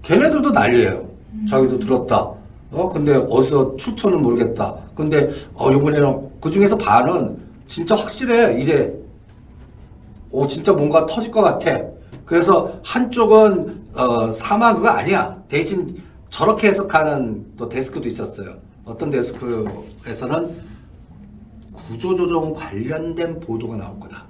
걔네들도 0.01 0.49
난리예요. 0.51 1.09
자기도 1.47 1.79
들었다. 1.79 2.31
어 2.73 2.89
근데 2.89 3.15
어디서 3.15 3.75
추천은 3.75 4.21
모르겠다. 4.21 4.75
근데 4.95 5.29
어 5.53 5.71
이번에는 5.71 6.29
그 6.41 6.49
중에서 6.49 6.77
반은 6.77 7.37
진짜 7.67 7.95
확실해 7.95 8.59
이래. 8.61 8.91
오 10.31 10.47
진짜 10.47 10.71
뭔가 10.73 11.05
터질 11.05 11.31
것 11.31 11.41
같아. 11.41 11.81
그래서 12.25 12.79
한쪽은 12.83 13.81
어 13.95 14.31
사망 14.31 14.75
그거 14.75 14.89
아니야. 14.89 15.37
대신 15.47 16.01
저렇게 16.29 16.69
해석하는 16.69 17.45
또 17.57 17.67
데스크도 17.67 18.07
있었어요. 18.07 18.55
어떤 18.85 19.09
데스크에서는 19.09 20.71
구조조정 21.73 22.53
관련된 22.53 23.39
보도가 23.41 23.75
나올 23.75 23.99
거다. 23.99 24.25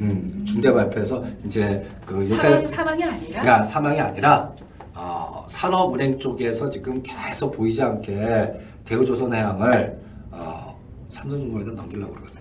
음, 0.00 0.44
중대 0.46 0.72
발표에서 0.72 1.24
이제 1.46 1.86
그 2.06 2.22
요새 2.22 2.36
사망, 2.36 2.66
사망이 2.66 3.04
아니라 3.04 3.42
그러니까 3.42 3.64
사망이 3.64 4.00
아니라 4.00 4.52
어, 4.94 5.44
산업은행 5.48 6.18
쪽에서 6.18 6.68
지금 6.70 7.02
계속 7.02 7.52
보이지 7.52 7.82
않게 7.82 8.60
대우조선해양을 8.84 9.98
어, 10.32 10.78
삼성중공에다 11.10 11.72
넘기려고 11.72 12.12
그러거든요. 12.14 12.39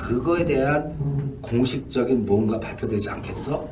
그거에 0.00 0.44
대한 0.44 1.38
공식적인 1.42 2.24
뭔가 2.24 2.58
발표되지 2.60 3.10
않겠어? 3.10 3.68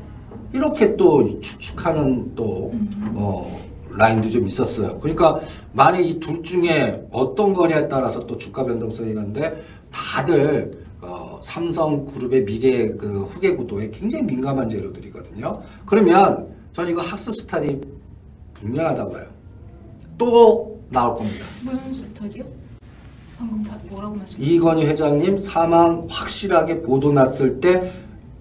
이렇게 0.53 0.97
또 0.97 1.41
추측하는 1.41 2.35
또 2.35 2.73
어, 3.15 3.61
라인도 3.91 4.29
좀 4.29 4.47
있었어요. 4.47 4.99
그러니까 4.99 5.41
만약 5.73 6.01
이 6.01 6.19
둘 6.19 6.43
중에 6.43 7.07
어떤 7.13 7.53
거냐에 7.53 7.89
따라서 7.89 8.27
또 8.27 8.37
주가 8.37 8.65
변동성이 8.65 9.11
있는데 9.11 9.63
다들 9.93 10.73
어, 11.01 11.39
삼성그룹의 11.43 12.45
미래 12.45 12.89
그 12.97 13.23
후계 13.25 13.55
구도에 13.55 13.91
굉장히 13.91 14.25
민감한 14.25 14.69
재료들이거든요. 14.69 15.63
그러면 15.87 16.49
전 16.73 16.89
이거 16.89 17.01
학습 17.01 17.35
스타일이 17.37 17.81
분명하다고 18.55 19.13
봐요. 19.13 19.27
또 20.17 20.81
나올 20.91 21.15
겁니다. 21.17 21.45
무슨 21.63 21.93
스터디요? 21.93 22.45
방금 23.39 23.63
다 23.63 23.79
뭐라고 23.89 24.17
말씀? 24.17 24.37
이건희 24.43 24.85
회장님 24.87 25.39
사망 25.39 26.07
확실하게 26.11 26.83
보도 26.83 27.13
났을 27.13 27.61
때 27.61 27.93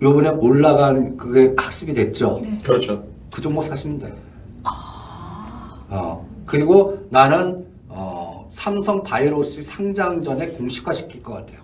요번에 0.01 0.29
올라간 0.29 1.17
그게 1.17 1.53
학습이 1.55 1.93
됐죠. 1.93 2.39
네. 2.43 2.57
그렇죠. 2.63 3.03
그 3.31 3.41
종목 3.41 3.63
사시면 3.63 3.99
돼요. 3.99 4.13
어, 5.89 6.27
그리고 6.45 6.97
나는 7.09 7.65
어, 7.87 8.47
삼성 8.49 9.01
바이오로시 9.03 9.61
상장 9.61 10.21
전에 10.21 10.49
공식화 10.49 10.93
시킬 10.93 11.21
것 11.23 11.33
같아요. 11.33 11.59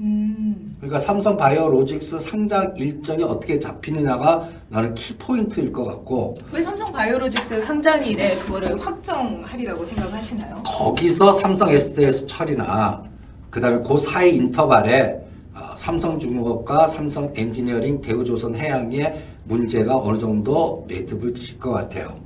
음, 0.00 0.74
그러니까 0.80 0.98
삼성 0.98 1.36
바이오로직스 1.36 2.18
상장 2.18 2.74
일정이 2.76 3.22
어떻게 3.22 3.58
잡히느냐가 3.58 4.48
나는 4.68 4.94
키포인트일 4.94 5.72
것 5.72 5.84
같고 5.84 6.34
왜 6.50 6.60
삼성 6.60 6.90
바이오로직스 6.90 7.60
상장일에 7.60 8.36
그거를 8.38 8.80
확정하리라고 8.80 9.84
생각하시나요? 9.84 10.62
거기서 10.64 11.34
삼성 11.34 11.70
SDS 11.70 12.26
처리나 12.26 13.02
그 13.50 13.60
다음에 13.60 13.82
그 13.86 13.98
사이 13.98 14.34
인터벌에 14.34 15.20
어, 15.54 15.76
삼성중공업과 15.76 16.88
삼성 16.88 17.30
엔지니어링 17.36 18.00
대우조선 18.00 18.54
해양의 18.54 19.22
문제가 19.44 19.96
어느 19.96 20.16
정도 20.18 20.86
매듭을 20.88 21.34
칠것 21.34 21.72
같아요. 21.74 22.16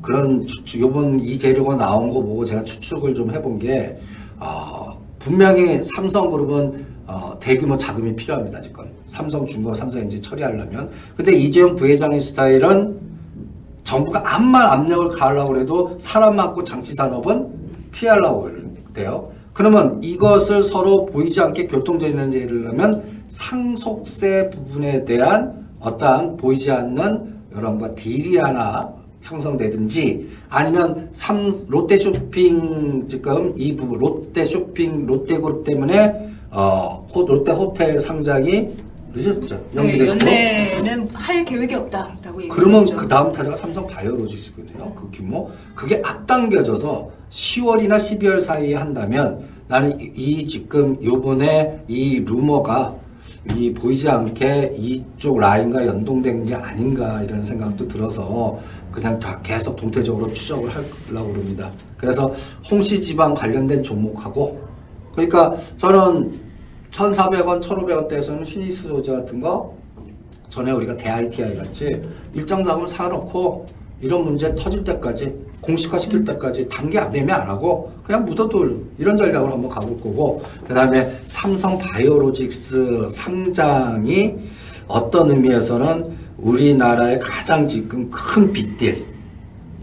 그런 0.00 0.46
요번 0.78 1.18
이 1.18 1.36
재료가 1.36 1.74
나온 1.76 2.08
거 2.08 2.20
보고 2.20 2.44
제가 2.44 2.62
추측을 2.62 3.14
좀 3.14 3.32
해본 3.32 3.58
게 3.58 3.98
어, 4.38 4.96
분명히 5.18 5.82
삼성그룹은 5.96 6.91
어, 7.12 7.36
대규모 7.38 7.76
자금이 7.76 8.16
필요합니다 8.16 8.62
지금 8.62 8.86
삼성 9.06 9.46
중공업, 9.46 9.76
삼성엔진 9.76 10.22
처리하려면 10.22 10.90
근데 11.14 11.32
이재용 11.32 11.76
부회장의 11.76 12.22
스타일은 12.22 12.98
정부가 13.84 14.34
암만 14.34 14.62
압력을 14.62 15.08
가하려고 15.08 15.58
해도 15.58 15.94
사람 15.98 16.36
많고 16.36 16.62
장치 16.62 16.94
산업은 16.94 17.48
피하려고 17.90 18.48
돼요. 18.94 19.30
그러면 19.52 20.02
이것을 20.02 20.62
서로 20.62 21.04
보이지 21.04 21.38
않게 21.40 21.66
교통전쟁을 21.66 22.68
하면 22.68 23.02
상속세 23.28 24.48
부분에 24.48 25.04
대한 25.04 25.66
어떠한 25.80 26.38
보이지 26.38 26.70
않는 26.70 27.34
여러 27.54 27.76
가 27.76 27.94
딜이 27.94 28.38
하나 28.38 28.90
형성되든지 29.20 30.30
아니면 30.48 31.08
삼 31.12 31.52
롯데쇼핑 31.68 33.06
지금 33.08 33.52
이 33.56 33.76
부분 33.76 33.98
롯데쇼핑 33.98 35.04
롯데그룹 35.04 35.64
때문에 35.64 36.31
어 36.52 37.04
호- 37.12 37.26
롯데 37.26 37.50
호텔 37.52 37.98
상장이 37.98 38.68
늦었죠. 39.14 39.56
네, 39.72 39.76
연기됐고. 39.76 40.10
연내는 40.10 41.08
할 41.12 41.44
계획이 41.44 41.74
없다라고 41.74 42.38
그러면 42.50 42.80
얘기했죠. 42.80 42.96
그 42.96 43.08
다음 43.08 43.32
타자가 43.32 43.56
삼성 43.56 43.86
바이오로직스거든요. 43.86 44.94
그 44.94 45.08
규모. 45.12 45.50
그게 45.74 46.00
앞당겨져서 46.04 47.10
10월이나 47.30 47.96
12월 47.96 48.40
사이에 48.40 48.74
한다면 48.74 49.46
나는 49.68 49.98
이, 49.98 50.12
이 50.16 50.46
지금 50.46 50.96
요번에 51.02 51.82
이 51.88 52.20
루머가 52.20 52.94
이 53.56 53.72
보이지 53.72 54.08
않게 54.08 54.72
이쪽 54.76 55.38
라인과 55.38 55.86
연동된 55.86 56.44
게 56.46 56.54
아닌가 56.54 57.22
이런 57.22 57.42
생각도 57.42 57.88
들어서 57.88 58.58
그냥 58.90 59.18
다 59.18 59.38
계속 59.42 59.74
동태적으로 59.76 60.32
추적을 60.32 60.70
하려고 60.70 61.32
그럽니다. 61.32 61.70
그래서 61.96 62.32
홍시 62.70 63.00
지방 63.00 63.34
관련된 63.34 63.82
종목하고 63.82 64.58
그러니까 65.12 65.56
저는 65.78 66.32
1,400원, 66.90 67.62
1,500원대에서는 67.62 68.46
휘니스 68.46 68.88
소재 68.88 69.12
같은 69.12 69.40
거 69.40 69.74
전에 70.48 70.70
우리가 70.72 70.96
대ITI 70.96 71.56
같이 71.56 72.00
일정 72.34 72.62
자금 72.62 72.86
사놓고 72.86 73.66
이런 74.00 74.24
문제 74.24 74.54
터질 74.54 74.84
때까지 74.84 75.32
공식화 75.62 75.98
시킬 75.98 76.24
때까지 76.24 76.68
단계 76.68 76.98
안 76.98 77.10
매매 77.10 77.32
안 77.32 77.48
하고 77.48 77.90
그냥 78.02 78.24
묻어둘 78.24 78.84
이런 78.98 79.16
전략으로 79.16 79.52
한번 79.52 79.70
가볼 79.70 79.96
거고 79.96 80.42
그 80.66 80.74
다음에 80.74 81.18
삼성 81.26 81.78
바이오로직스 81.78 83.08
상장이 83.10 84.34
어떤 84.88 85.30
의미에서는 85.30 86.16
우리나라의 86.38 87.20
가장 87.20 87.66
지금 87.66 88.10
큰 88.10 88.52
빅딜 88.52 89.06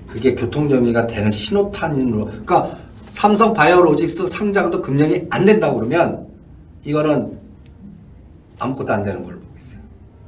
그게 0.05 0.36
교통정리가 0.36 1.07
되는 1.07 1.31
신호탄으로 1.31 2.25
그러니까 2.25 2.77
삼성 3.19 3.51
바이오로직스 3.51 4.27
상장도 4.27 4.81
금년이 4.81 5.27
안 5.29 5.45
된다고 5.45 5.75
그러면 5.75 6.25
이거는 6.85 7.38
아무것도 8.57 8.93
안 8.93 9.03
되는 9.03 9.21
걸로 9.25 9.35
보고 9.39 9.51
있어요. 9.57 9.81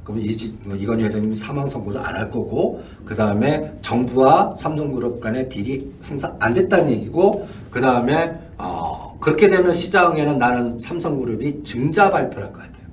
그럼 0.04 0.18
이지, 0.20 0.58
뭐 0.62 0.76
이건희 0.76 1.04
회장님이 1.04 1.34
사망 1.34 1.70
선고도 1.70 1.98
안 1.98 2.14
할 2.14 2.30
거고, 2.30 2.82
그 3.06 3.14
다음에 3.14 3.72
정부와 3.80 4.56
삼성그룹 4.58 5.22
간의 5.22 5.48
deal이 5.48 5.90
항상 6.02 6.36
안 6.38 6.52
됐다는 6.52 6.90
얘기고, 6.90 7.48
그 7.70 7.80
다음에, 7.80 8.38
어, 8.58 9.16
그렇게 9.20 9.48
되면 9.48 9.72
시장에는 9.72 10.36
나는 10.36 10.78
삼성그룹이 10.78 11.62
증자 11.64 12.10
발표를 12.10 12.48
할것 12.48 12.60
같아요. 12.60 12.86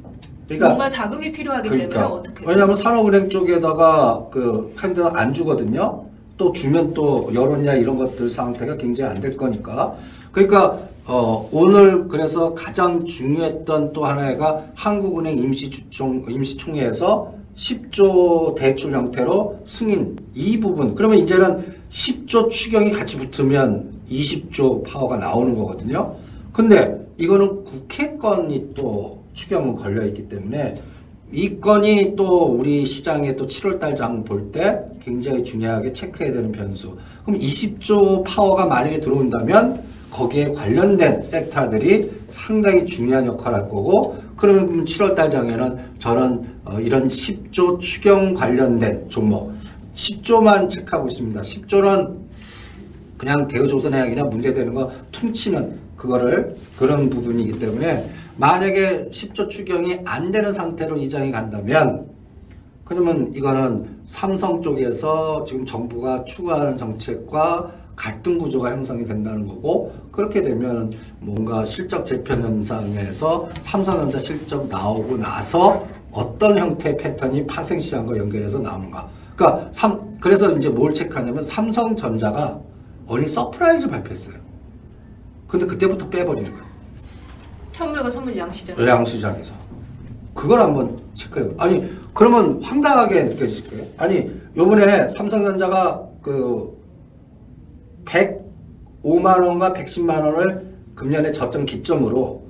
그러니까, 0.45 0.67
뭔가 0.69 0.87
자금이 0.87 1.29
필요하기 1.29 1.69
때문에 1.69 1.99
어떻게 1.99 2.45
왜냐하면 2.47 2.77
산업은행 2.77 3.27
쪽에다가 3.27 4.27
그 4.31 4.73
펀드 4.79 5.01
안 5.13 5.33
주거든요. 5.33 6.05
또 6.39 6.53
주면 6.53 6.93
또 6.93 7.29
여론이나 7.33 7.73
이런 7.75 7.97
것들 7.97 8.29
상태가 8.29 8.77
굉장히 8.77 9.11
안 9.11 9.19
될 9.19 9.35
거니까. 9.35 9.95
그러니까 10.31 10.79
어, 11.05 11.49
오늘 11.51 12.07
그래서 12.07 12.53
가장 12.53 13.03
중요했던 13.03 13.91
또 13.91 14.05
하나가 14.05 14.65
한국은행 14.73 15.37
임시주총 15.37 16.25
임시총회에서 16.29 17.33
10조 17.55 18.55
대출 18.55 18.93
형태로 18.93 19.59
승인 19.65 20.15
이 20.33 20.57
부분. 20.59 20.95
그러면 20.95 21.17
이제는 21.17 21.75
10조 21.89 22.49
추경이 22.49 22.91
같이 22.91 23.17
붙으면 23.17 23.91
20조 24.09 24.85
파워가 24.85 25.17
나오는 25.17 25.53
거거든요. 25.53 26.15
근데 26.53 26.97
이거는 27.17 27.65
국회 27.65 28.15
건이 28.15 28.75
또 28.75 29.19
추경은 29.33 29.75
걸려 29.75 30.05
있기 30.05 30.29
때문에 30.29 30.75
이 31.31 31.59
건이 31.59 32.15
또 32.15 32.45
우리 32.47 32.85
시장에 32.85 33.35
또 33.35 33.45
7월달 33.45 33.95
장 33.95 34.23
볼 34.23 34.51
때 34.51 34.79
굉장히 35.03 35.43
중요하게 35.43 35.93
체크해야 35.93 36.33
되는 36.33 36.51
변수. 36.51 36.97
그럼 37.23 37.39
20조 37.39 38.23
파워가 38.25 38.65
만약에 38.65 38.99
들어온다면 38.99 39.75
거기에 40.09 40.51
관련된 40.51 41.21
섹터들이 41.21 42.09
상당히 42.29 42.83
중요한 42.85 43.27
역할을 43.27 43.59
할 43.59 43.69
거고 43.69 44.17
그러면 44.35 44.83
7월달 44.83 45.29
장에는 45.29 45.77
저는 45.99 46.45
어, 46.65 46.79
이런 46.79 47.07
10조 47.07 47.79
추경 47.79 48.33
관련된 48.33 49.07
종목 49.09 49.53
10조만 49.93 50.67
체크하고 50.67 51.07
있습니다. 51.07 51.41
10조는 51.41 52.15
그냥 53.17 53.47
대우조선해양이나 53.47 54.23
문제되는 54.25 54.73
거 54.73 54.91
퉁치는 55.11 55.77
그거를 55.95 56.55
그런 56.77 57.09
부분이기 57.09 57.59
때문에 57.59 58.09
만약에 58.39 59.09
10조 59.11 59.49
추경이 59.49 59.99
안 60.05 60.31
되는 60.31 60.53
상태로 60.53 60.95
이장이 60.95 61.29
간다면 61.29 62.07
그러면 62.85 63.33
이거는 63.35 63.99
삼성 64.05 64.61
쪽에서 64.61 65.43
지금 65.43 65.65
정부가 65.65 66.23
추구하는 66.23 66.77
정책과 66.77 67.69
갈등 67.97 68.37
구조가 68.37 68.71
형성이 68.71 69.03
된다는 69.03 69.45
거고 69.45 69.91
그렇게 70.09 70.41
되면 70.41 70.89
뭔가 71.19 71.65
실적 71.65 72.05
재편 72.05 72.41
장세에서 72.41 73.49
삼성전자 73.59 74.17
실적 74.17 74.69
나오고 74.69 75.17
나서 75.17 75.85
어떤 76.09 76.57
형태의 76.57 76.95
패턴이 76.95 77.45
파생 77.45 77.77
시장과 77.77 78.15
연결해서 78.15 78.59
나오는가. 78.59 79.09
그러니까 79.35 79.67
삼 79.73 80.17
그래서 80.21 80.55
이제 80.55 80.69
뭘 80.69 80.93
체크하냐면 80.93 81.43
삼성전자가 81.43 82.57
earning 83.05 83.27
surprise 83.27 83.89
발표했어요. 83.89 84.35
근데 85.45 85.65
그때부터 85.65 86.09
빼버리는 86.09 86.49
거예요. 86.49 86.68
현물과 87.79 88.11
선물 88.11 88.35
양시장. 88.35 88.77
요양시장에서. 88.77 89.53
그걸 90.33 90.59
한번 90.59 90.99
체크해요. 91.13 91.51
아니, 91.57 91.89
그러면 92.13 92.61
황당하게 92.61 93.23
느껴질 93.23 93.69
거예요. 93.69 93.85
아니, 93.97 94.29
요번에 94.55 95.07
삼성전자가 95.07 96.05
그, 96.21 96.77
105만 98.05 99.43
원과 99.45 99.73
110만 99.73 100.23
원을 100.23 100.67
금년에 100.95 101.31
저점 101.31 101.65
기점으로 101.65 102.43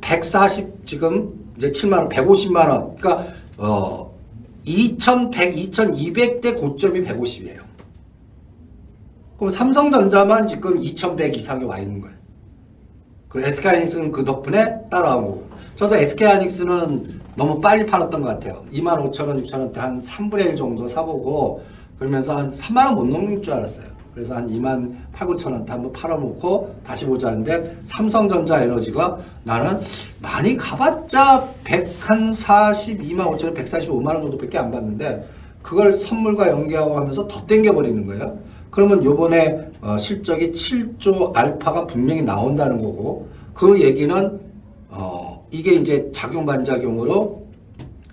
140 0.00 0.86
지금 0.86 1.32
이제 1.56 1.70
7만 1.70 1.92
원, 1.98 2.08
150만 2.08 2.68
원. 2.68 2.96
그러니까 2.96 3.32
어 3.56 4.14
2,100, 4.64 5.54
2,200대 5.54 6.56
고점이 6.58 7.02
150이에요. 7.02 7.60
그럼 9.38 9.52
삼성전자만 9.52 10.46
지금 10.46 10.76
2,100 10.76 11.36
이상에 11.36 11.64
와 11.64 11.78
있는 11.78 12.00
거예요. 12.00 12.17
그리고 13.28 13.48
SK하이닉스는 13.48 14.12
그 14.12 14.24
덕분에 14.24 14.88
따라오고. 14.90 15.48
저도 15.76 15.96
SK하이닉스는 15.96 17.20
너무 17.36 17.60
빨리 17.60 17.86
팔았던 17.86 18.22
것 18.22 18.28
같아요. 18.28 18.64
2만 18.72 18.98
5천 19.12 19.28
원, 19.28 19.42
6천 19.42 19.60
원대 19.60 19.80
한 19.80 20.00
3분의 20.00 20.46
1 20.46 20.56
정도 20.56 20.88
사보고 20.88 21.62
그러면서 21.98 22.36
한 22.36 22.50
3만 22.50 22.86
원 22.86 22.94
못 22.96 23.04
넘는 23.06 23.42
줄 23.42 23.54
알았어요. 23.54 23.86
그래서 24.14 24.34
한 24.34 24.48
2만 24.50 24.96
8, 25.12 25.28
9천 25.28 25.52
원대 25.52 25.70
한번 25.72 25.92
팔아놓고 25.92 26.74
다시 26.84 27.04
보자 27.06 27.28
하는데 27.28 27.76
삼성전자 27.84 28.60
에너지가 28.62 29.18
나는 29.44 29.78
많이 30.20 30.56
가봤자 30.56 31.48
142만 31.64 33.18
5천 33.36 33.44
원, 33.44 33.54
145만 33.54 34.06
원 34.06 34.22
정도밖에 34.22 34.58
안 34.58 34.72
받는데 34.72 35.28
그걸 35.62 35.92
선물과 35.92 36.48
연계하고 36.48 36.96
하면서 36.96 37.28
더 37.28 37.46
땡겨버리는 37.46 38.06
거예요. 38.06 38.38
그러면 38.70 39.02
요번에 39.04 39.70
어, 39.80 39.96
실적이 39.98 40.52
7조 40.52 41.34
알파가 41.34 41.86
분명히 41.86 42.22
나온다는 42.22 42.78
거고 42.78 43.28
그 43.54 43.80
얘기는 43.80 44.40
어, 44.88 45.46
이게 45.50 45.72
이제 45.74 46.08
작용 46.12 46.44
반작용으로 46.46 47.46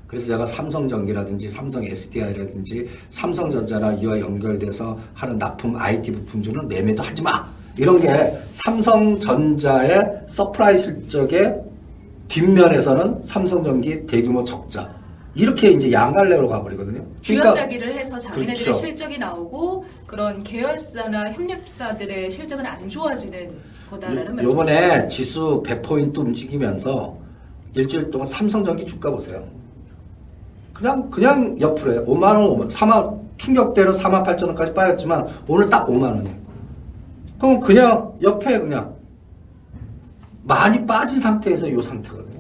그래서 0.08 0.28
제가 0.28 0.46
삼성전기라든지 0.46 1.50
삼성 1.50 1.84
SDI라든지 1.84 2.88
삼성전자나 3.10 3.94
이와 3.94 4.20
연결돼서 4.20 4.98
하는 5.14 5.38
납품 5.38 5.76
IT 5.76 6.12
부품주는 6.12 6.68
매매도 6.68 7.04
하지 7.04 7.22
마. 7.22 7.32
이런 7.78 8.00
게 8.00 8.08
삼성전자의 8.54 10.22
surprise 10.28 10.78
실적의 10.78 11.62
뒷면에서는 12.30 13.24
삼성전기 13.26 14.06
대규모 14.06 14.44
적자. 14.44 14.95
이렇게 15.36 15.70
이제 15.72 15.92
양갈래로 15.92 16.48
가버리거든요. 16.48 17.06
주연자기를 17.22 17.94
해서 17.94 18.18
자기네들의 18.18 18.56
그렇죠. 18.56 18.74
실적이 18.74 19.18
나오고 19.18 19.86
그런 20.08 20.42
계열사나 20.42 21.32
협력사들의 21.34 22.30
실적은 22.30 22.66
안 22.66 22.88
좋아지는 22.88 23.52
거다라는 23.90 24.36
말씀이시죠. 24.38 24.50
요번에 24.50 25.08
지수 25.10 25.62
100포인트 25.66 26.20
움직이면서 26.20 27.18
일주일 27.76 28.10
동안 28.10 28.26
삼성전기 28.26 28.86
주가 28.86 29.12
보세요. 29.12 29.46
그냥 30.74 31.10
그냥 31.10 31.60
옆으로 31.60 31.92
해요. 31.94 32.06
5만 32.06 32.24
원, 32.36 32.58
5만, 32.58 32.72
4만 32.72 33.20
충격대로 33.38 33.92
4만 33.92 34.24
8천 34.24 34.46
원까지 34.48 34.74
빠졌지만 34.74 35.28
오늘 35.48 35.70
딱 35.70 35.86
5만 35.88 36.16
원이에요. 36.16 36.36
그럼 37.38 37.60
그냥 37.60 38.14
옆에 38.22 38.58
그냥 38.60 38.96
많이 40.44 40.86
빠진 40.86 41.20
상태에서 41.20 41.68
이 41.68 41.82
상태거든요. 41.82 42.35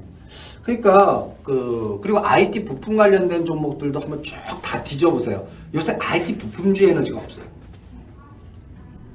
그러니까 0.65 1.27
그 1.43 1.99
그리고 2.01 2.19
IT 2.25 2.65
부품 2.65 2.97
관련된 2.97 3.45
종목들도 3.45 3.99
한번 3.99 4.21
쭉 4.23 4.35
다 4.61 4.83
뒤져보세요. 4.83 5.45
요새 5.75 5.95
IT 5.99 6.37
부품주 6.37 6.89
에너지가 6.89 7.19
없어요. 7.19 7.45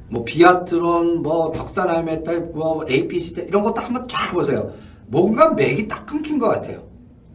뭐 0.08 0.24
비아트론, 0.24 1.22
뭐 1.22 1.52
덕산하메탈, 1.52 2.40
뭐 2.54 2.84
APC 2.88 3.46
이런 3.48 3.62
것도 3.62 3.80
한번 3.80 4.06
쫙 4.08 4.32
보세요. 4.32 4.72
뭔가 5.08 5.50
맥이 5.50 5.88
딱 5.88 6.06
끊긴 6.06 6.38
것 6.38 6.48
같아요. 6.48 6.84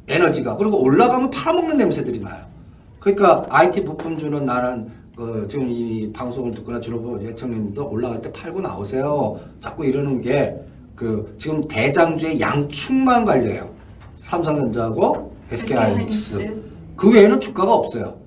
에너지가 0.07 0.55
그리고 0.55 0.81
올라가면 0.81 1.29
팔아먹는 1.29 1.77
냄새들이 1.77 2.19
나요. 2.21 2.45
그러니까 2.99 3.45
IT 3.49 3.83
부품주는 3.83 4.45
나는 4.45 4.89
그 5.15 5.45
지금 5.49 5.69
이 5.69 6.11
방송을 6.13 6.51
듣거나 6.51 6.79
주로 6.79 7.21
예청님도 7.21 7.89
올라갈 7.89 8.21
때 8.21 8.31
팔고 8.31 8.61
나오세요. 8.61 9.37
자꾸 9.59 9.85
이러는 9.85 10.21
게 10.21 10.55
그 10.95 11.35
지금 11.37 11.67
대장주의 11.67 12.39
양축만 12.39 13.25
관려요. 13.25 13.69
삼성전자하고 14.25 15.35
SK하이닉스. 15.51 16.41
SK 16.41 16.63
그 16.95 17.11
외에는 17.11 17.39
주가가 17.39 17.73
없어요. 17.73 18.17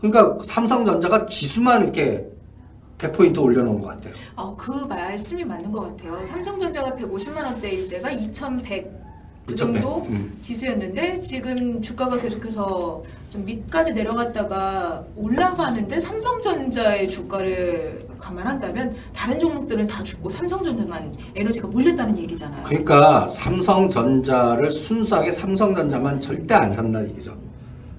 그러니까 0.00 0.38
삼성전자가 0.44 1.26
지수만 1.26 1.82
이렇게 1.82 2.26
100포인트 2.98 3.38
올려놓은 3.38 3.80
것 3.80 3.88
같아요. 3.88 4.12
어, 4.36 4.56
그 4.56 4.70
말씀이 4.86 5.44
맞는 5.44 5.70
것 5.70 5.80
같아요. 5.88 6.22
삼성전자가 6.22 6.92
150만 6.92 7.44
원대일 7.44 7.88
때가 7.88 8.10
2,100그 8.10 9.50
2,100, 9.50 9.56
정도 9.56 10.02
음. 10.08 10.36
지수였는데 10.40 11.20
지금 11.20 11.82
주가가 11.82 12.18
계속해서 12.18 13.02
좀 13.28 13.44
밑까지 13.44 13.92
내려갔다가 13.92 15.04
올라가는데 15.16 16.00
삼성전자의 16.00 17.08
주가를 17.08 18.03
감안한다면 18.24 18.94
다른 19.14 19.38
종목들은 19.38 19.86
다 19.86 20.02
죽고 20.02 20.30
삼성전자만 20.30 21.14
에너지가 21.36 21.68
몰렸다는 21.68 22.16
얘기잖아요. 22.18 22.64
그러니까 22.64 23.28
삼성전자를 23.28 24.70
순수하게 24.70 25.32
삼성전자만 25.32 26.20
절대 26.20 26.54
안 26.54 26.72
산다는 26.72 27.08
얘기죠. 27.10 27.36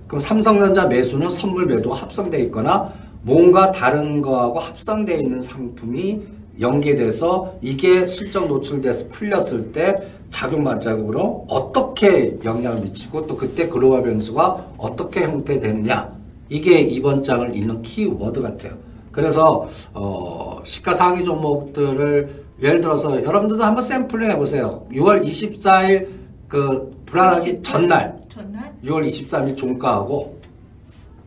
그럼 0.08 0.20
삼성전자 0.20 0.88
매수는 0.88 1.30
선물 1.30 1.68
매도 1.68 1.94
합성돼 1.94 2.40
있거나 2.46 2.92
뭔가 3.22 3.72
다른 3.72 4.22
거하고 4.22 4.60
합성돼 4.60 5.18
있는 5.18 5.42
상품이 5.42 6.22
연계돼서 6.60 7.56
이게 7.62 8.08
실적 8.08 8.48
노출돼서 8.48 9.08
풀렸을 9.10 9.72
때 9.72 9.98
작용 10.30 10.64
반작용으로 10.64 11.46
어떻게 11.48 12.38
영향을 12.44 12.82
미치고 12.82 13.28
또 13.28 13.36
그때 13.36 13.68
글로벌 13.68 14.04
변수가 14.04 14.74
어떻게 14.78 15.24
형태되느냐 15.24 16.16
이게 16.50 16.80
이번 16.80 17.24
장을 17.24 17.56
읽는 17.56 17.82
키워드 17.82 18.42
같아요. 18.42 18.74
그래서 19.16 19.66
어, 19.94 20.60
시가상위 20.66 21.24
종목들을 21.24 22.44
예를 22.62 22.82
들어서 22.82 23.24
여러분들도 23.24 23.64
한번 23.64 23.82
샘플링 23.82 24.30
해보세요. 24.32 24.86
6월 24.92 25.26
24일 25.26 26.10
그 26.50 26.94
불안하기 27.06 27.62
전날 27.62 28.18
전날 28.28 28.76
6월 28.84 29.08
23일 29.08 29.56
종가하고 29.56 30.38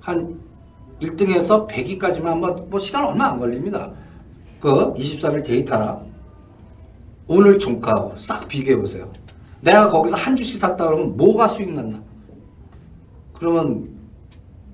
한 0.01 0.39
1등에서 1.01 1.67
100위까지만 1.67 2.25
한번 2.25 2.69
뭐 2.69 2.79
시간 2.79 3.07
얼마 3.07 3.31
안 3.31 3.39
걸립니다. 3.39 3.91
그 4.61 4.93
23일 4.93 5.43
데이터랑 5.43 6.07
오늘 7.27 7.59
종가하고 7.59 8.17
싹 8.17 8.47
비교해 8.49 8.77
보세요. 8.77 9.11
내가 9.63 9.89
거기서 9.89 10.15
한 10.15 10.37
주씩 10.37 10.61
샀다 10.61 10.85
그러면 10.85 11.17
뭐가 11.17 11.49
수익 11.49 11.73
났나? 11.73 11.99
그러면 13.33 13.89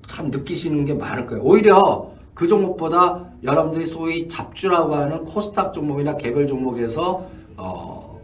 참 0.05 0.29
느끼시는 0.29 0.83
게 0.83 0.93
많을 0.93 1.25
거예요. 1.25 1.41
오히려 1.43 2.14
그 2.35 2.45
종목보다 2.47 3.25
여러분들이 3.43 3.85
소위 3.85 4.27
잡주라고 4.27 4.93
하는 4.93 5.23
코스닥 5.23 5.73
종목이나 5.73 6.17
개별 6.17 6.45
종목에서 6.45 7.25
어 7.55 8.19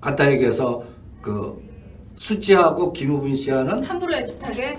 간단히 0.00 0.32
얘기해서 0.34 0.82
그 1.22 1.56
수지하고 2.16 2.92
김우빈 2.92 3.34
씨 3.36 3.52
하는 3.52 3.82
함부로 3.84 4.12
애틋하게? 4.14 4.76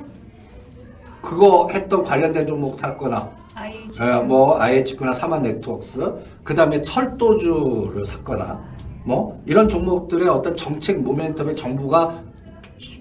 그거 1.21 1.69
했던 1.71 2.03
관련된 2.03 2.45
종목 2.45 2.77
샀거나. 2.77 3.29
아이 3.55 3.73
예, 4.01 4.19
뭐 4.23 4.59
IH구나 4.59 5.13
사만 5.13 5.41
네트워크스. 5.41 6.13
그 6.43 6.53
다음에 6.53 6.81
철도주를 6.81 8.03
샀거나. 8.05 8.61
뭐 9.05 9.41
이런 9.45 9.69
종목들의 9.69 10.27
어떤 10.27 10.55
정책 10.57 11.01
모멘텀에 11.01 11.55
정부가 11.55 12.09
추- 12.09 12.28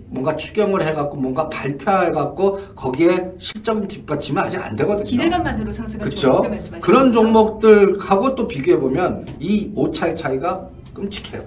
뭔가 0.07 0.35
추경을 0.37 0.85
해갖고 0.87 1.17
뭔가 1.17 1.49
발표해갖고 1.49 2.75
거기에 2.75 3.33
실적인 3.39 3.87
뒷받침이 3.87 4.39
아직 4.39 4.59
안 4.59 4.75
되거든요. 4.77 5.05
기대감만으로 5.05 5.73
상승한 5.73 6.09
그렇죠. 6.09 6.43
그런? 6.83 7.13
종목들하고 7.13 8.35
또 8.35 8.49
비교해 8.49 8.79
보면 8.79 9.27
이 9.39 9.73
오차의 9.75 10.17
차이가 10.17 10.69
끔찍해요. 10.95 11.43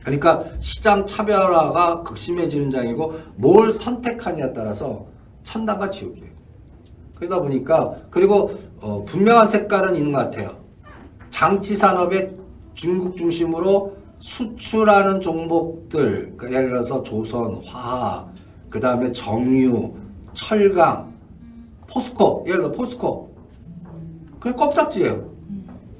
그러니까 0.00 0.44
시장 0.60 1.04
차별화가 1.04 2.02
극심해지는 2.02 2.70
장이고 2.70 3.14
뭘 3.36 3.70
선택하냐에 3.70 4.52
따라서 4.52 5.06
천당과 5.44 5.90
지옥이에요. 5.90 6.30
그러다 7.14 7.40
보니까 7.40 7.94
그리고 8.10 8.58
어, 8.80 9.04
분명한 9.04 9.46
색깔은 9.46 9.94
있는 9.94 10.12
것 10.12 10.18
같아요. 10.18 10.56
장치 11.28 11.76
산업의 11.76 12.34
중국 12.74 13.16
중심으로 13.16 13.99
수출하는 14.20 15.20
종목들, 15.20 16.34
그러니까 16.36 16.58
예를 16.58 16.70
들어서 16.70 17.02
조선, 17.02 17.60
화학, 17.64 18.32
그 18.68 18.78
다음에 18.78 19.10
정유, 19.10 19.92
철강, 20.34 21.12
포스코, 21.90 22.44
예를 22.46 22.60
들어 22.60 22.72
포스코, 22.72 23.34
그냥 24.38 24.56
껍딱지예요. 24.56 25.30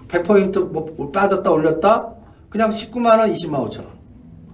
100포인트 0.09 0.59
뭐 0.71 1.11
빠졌다 1.13 1.51
올렸다 1.51 2.09
그냥 2.49 2.71
19만 2.71 3.19
원, 3.19 3.33
20만 3.33 3.69
5천 3.69 3.79
원. 3.79 4.01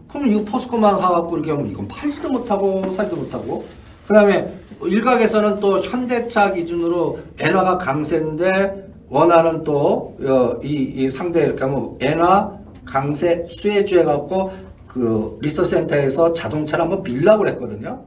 그럼 0.09 0.27
이거 0.27 0.45
포스코만 0.45 0.99
사갖고 0.99 1.37
이렇게 1.37 1.51
하면 1.51 1.69
이건 1.69 1.89
팔지도 1.89 2.31
못하고 2.31 2.93
사지도 2.93 3.17
못하고 3.17 3.65
그 4.07 4.15
다음에 4.15 4.55
일각에서는 4.83 5.61
또 5.61 5.81
현대차 5.81 6.53
기준으로 6.53 7.19
엔화가 7.39 7.79
강세인데 7.79 8.87
원하는 9.09 9.65
또이 9.65 10.73
이 10.73 11.11
상대 11.11 11.45
이렇게 11.45 11.65
하면 11.65 11.97
엔화 12.01 12.53
강세 12.87 13.45
수혜주 13.47 13.99
해갖고 13.99 14.53
그 14.87 15.39
리서센터에서 15.43 16.33
자동차를 16.33 16.85
한번 16.85 17.03
밀라고 17.03 17.41
그랬거든요. 17.41 18.03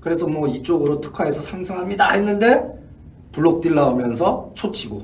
그래서 0.00 0.26
뭐 0.26 0.46
이쪽으로 0.46 1.00
특화해서 1.00 1.42
상승합니다 1.42 2.12
했는데 2.12 2.62
블록딜 3.32 3.74
나오면서 3.74 4.50
초치고 4.54 5.02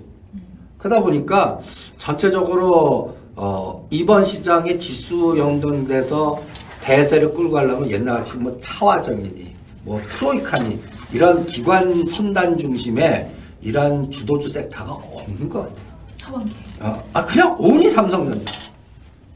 그러다 0.78 1.00
보니까 1.00 1.60
전체적으로 1.98 3.16
어, 3.34 3.86
이번 3.90 4.24
시장의 4.24 4.78
지수 4.78 5.36
연동돼서 5.36 6.40
대세를 6.80 7.34
끌고 7.34 7.52
가려면 7.52 7.90
옛날같이 7.90 8.38
뭐 8.38 8.56
차화정이니 8.60 9.54
뭐 9.82 10.00
트로이카니 10.10 10.78
이런 11.12 11.44
기관 11.46 12.06
선단 12.06 12.56
중심의 12.56 13.30
이런 13.60 14.10
주도주 14.10 14.48
섹터가 14.48 14.92
없는 14.92 15.48
것 15.48 15.60
같아요. 15.60 15.76
하반기. 16.22 16.56
어, 16.80 17.02
아 17.12 17.24
그냥 17.24 17.56
온이 17.58 17.90
삼성전자. 17.90 18.52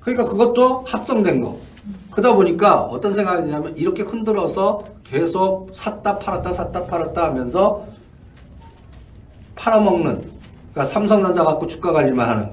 그러니까 0.00 0.24
그것도 0.24 0.84
합성된 0.86 1.42
거. 1.42 1.58
그러다 2.10 2.34
보니까 2.34 2.82
어떤 2.82 3.14
생각이 3.14 3.42
드냐면 3.42 3.76
이렇게 3.76 4.02
흔들어서 4.02 4.84
계속 5.04 5.70
샀다 5.72 6.18
팔았다 6.18 6.52
샀다 6.52 6.86
팔았다 6.86 7.24
하면서 7.24 7.84
팔아먹는 9.54 10.30
그러니까 10.72 10.84
삼성전자 10.84 11.44
갖고 11.44 11.66
주가 11.66 11.92
관리만 11.92 12.28
하는 12.28 12.50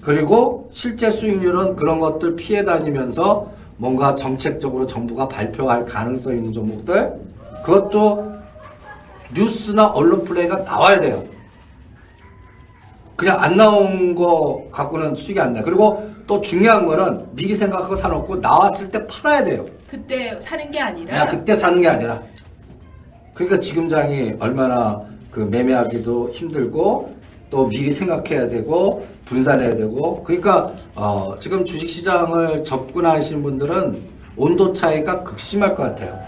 그리고 0.00 0.68
실제 0.72 1.10
수익률은 1.10 1.76
그런 1.76 1.98
것들 1.98 2.36
피해 2.36 2.64
다니면서 2.64 3.50
뭔가 3.76 4.14
정책적으로 4.14 4.86
정부가 4.86 5.28
발표할 5.28 5.84
가능성 5.84 6.34
있는 6.34 6.52
종목들 6.52 7.14
그것도 7.64 8.32
뉴스나 9.34 9.88
언론 9.88 10.24
플레이가 10.24 10.58
나와야 10.58 11.00
돼요. 11.00 11.24
그냥 13.22 13.40
안 13.40 13.56
나온 13.56 14.16
거 14.16 14.66
갖고는 14.72 15.14
수익이 15.14 15.38
안 15.38 15.52
나요. 15.52 15.62
그리고 15.64 16.10
또 16.26 16.40
중요한 16.40 16.84
거는 16.84 17.24
미리 17.36 17.54
생각하고 17.54 17.94
사놓고 17.94 18.34
나왔을 18.34 18.88
때 18.88 19.06
팔아야 19.06 19.44
돼요. 19.44 19.64
그때 19.86 20.36
사는 20.40 20.68
게 20.72 20.80
아니라 20.80 21.06
그냥 21.06 21.28
그때 21.28 21.54
사는 21.54 21.80
게 21.80 21.86
아니라. 21.86 22.20
그러니까 23.32 23.60
지금 23.60 23.88
장이 23.88 24.32
얼마나 24.40 25.00
그 25.30 25.38
매매하기도 25.38 26.30
힘들고 26.30 27.14
또 27.48 27.68
미리 27.68 27.92
생각해야 27.92 28.48
되고 28.48 29.06
분산해야 29.24 29.76
되고 29.76 30.24
그러니까 30.24 30.72
어 30.96 31.36
지금 31.38 31.64
주식시장을 31.64 32.64
접근하시는 32.64 33.40
분들은 33.40 34.02
온도 34.36 34.72
차이가 34.72 35.22
극심할 35.22 35.76
것 35.76 35.84
같아요. 35.84 36.18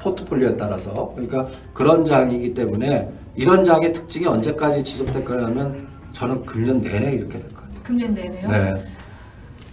포트폴리오에 0.00 0.56
따라서 0.56 1.10
그러니까 1.16 1.48
그런 1.74 2.04
장이기 2.04 2.54
때문에 2.54 3.08
이런 3.34 3.64
장의 3.64 3.92
특징이 3.92 4.24
언제까지 4.24 4.84
지속될 4.84 5.24
거냐면 5.24 5.97
저는 6.18 6.44
금년 6.44 6.80
내내 6.80 7.12
이렇게 7.12 7.38
될 7.38 7.48
것 7.52 7.64
같아요. 7.64 7.82
금년 7.84 8.12
내내요. 8.12 8.48
네. 8.50 8.74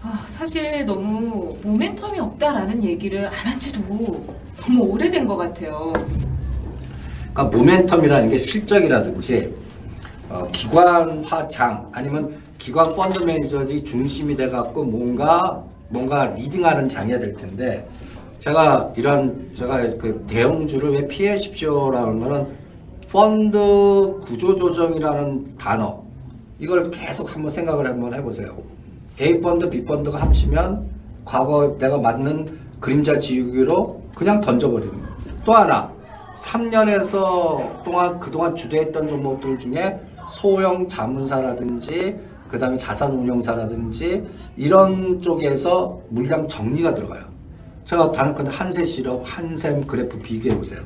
아, 0.03 0.23
사실 0.27 0.86
너무 0.86 1.58
모멘텀이 1.63 2.19
없다라는 2.19 2.84
얘기를 2.84 3.25
안 3.27 3.34
한 3.34 3.58
지도 3.60 3.81
너무 4.62 4.84
오래된 4.84 5.25
것 5.25 5.38
같아요. 5.38 5.91
그러니까 7.34 7.58
모멘텀이라는 7.58 8.29
게 8.29 8.38
실적이라든지 8.38 9.53
어, 10.29 10.47
기관화장 10.51 11.89
아니면 11.93 12.36
기관 12.60 12.95
펀드 12.95 13.19
매니저들이 13.23 13.84
중심이 13.84 14.36
돼 14.36 14.47
갖고 14.49 14.84
뭔가 14.84 15.63
뭔가 15.89 16.27
leading하는 16.28 16.88
장이어야 16.89 17.19
될 17.19 17.36
텐데 17.36 17.88
제가 18.39 18.93
이런 18.95 19.49
제가 19.53 19.77
그 19.97 20.23
대형주를 20.27 20.91
왜 20.93 21.08
피하십시오라는 21.08 22.19
거는 22.19 22.47
펀드 23.12 23.58
구조 24.23 24.55
조정이라는 24.55 25.58
단어 25.58 26.05
이걸 26.60 26.89
계속 26.89 27.34
한번 27.34 27.52
생각을 27.52 27.86
한번 27.88 28.13
해보세요. 28.13 28.58
A 29.20 29.39
펀드, 29.39 29.70
B 29.70 29.84
펀드가 29.84 30.22
합치면 30.22 30.89
과거 31.26 31.78
내가 31.78 31.98
맞는 31.98 32.60
그림자 32.80 33.18
지우기로 33.18 34.02
그냥 34.15 34.39
던져버리는 34.39 34.91
거예요. 34.91 35.15
또 35.44 35.54
하나 35.54 35.91
3년에서 36.36 37.84
동안 37.84 38.20
그동안 38.20 38.56
주도했던 38.56 39.08
종목들 39.08 39.58
중에 39.58 40.00
소형 40.30 40.88
자문사라든지 40.88 42.18
그 42.50 42.60
다음에 42.60 42.78
자산운용사라든지 42.78 44.26
이런 44.56 45.20
쪽에서 45.20 46.00
물량 46.10 46.48
정리가 46.48 46.94
들어가요. 46.94 47.24
제가 47.86 48.12
다른 48.12 48.34
건 48.34 48.48
한세 48.48 48.84
실업, 48.84 49.22
한샘 49.26 49.86
그래프 49.86 50.18
비교해 50.20 50.56
보세요. 50.58 50.82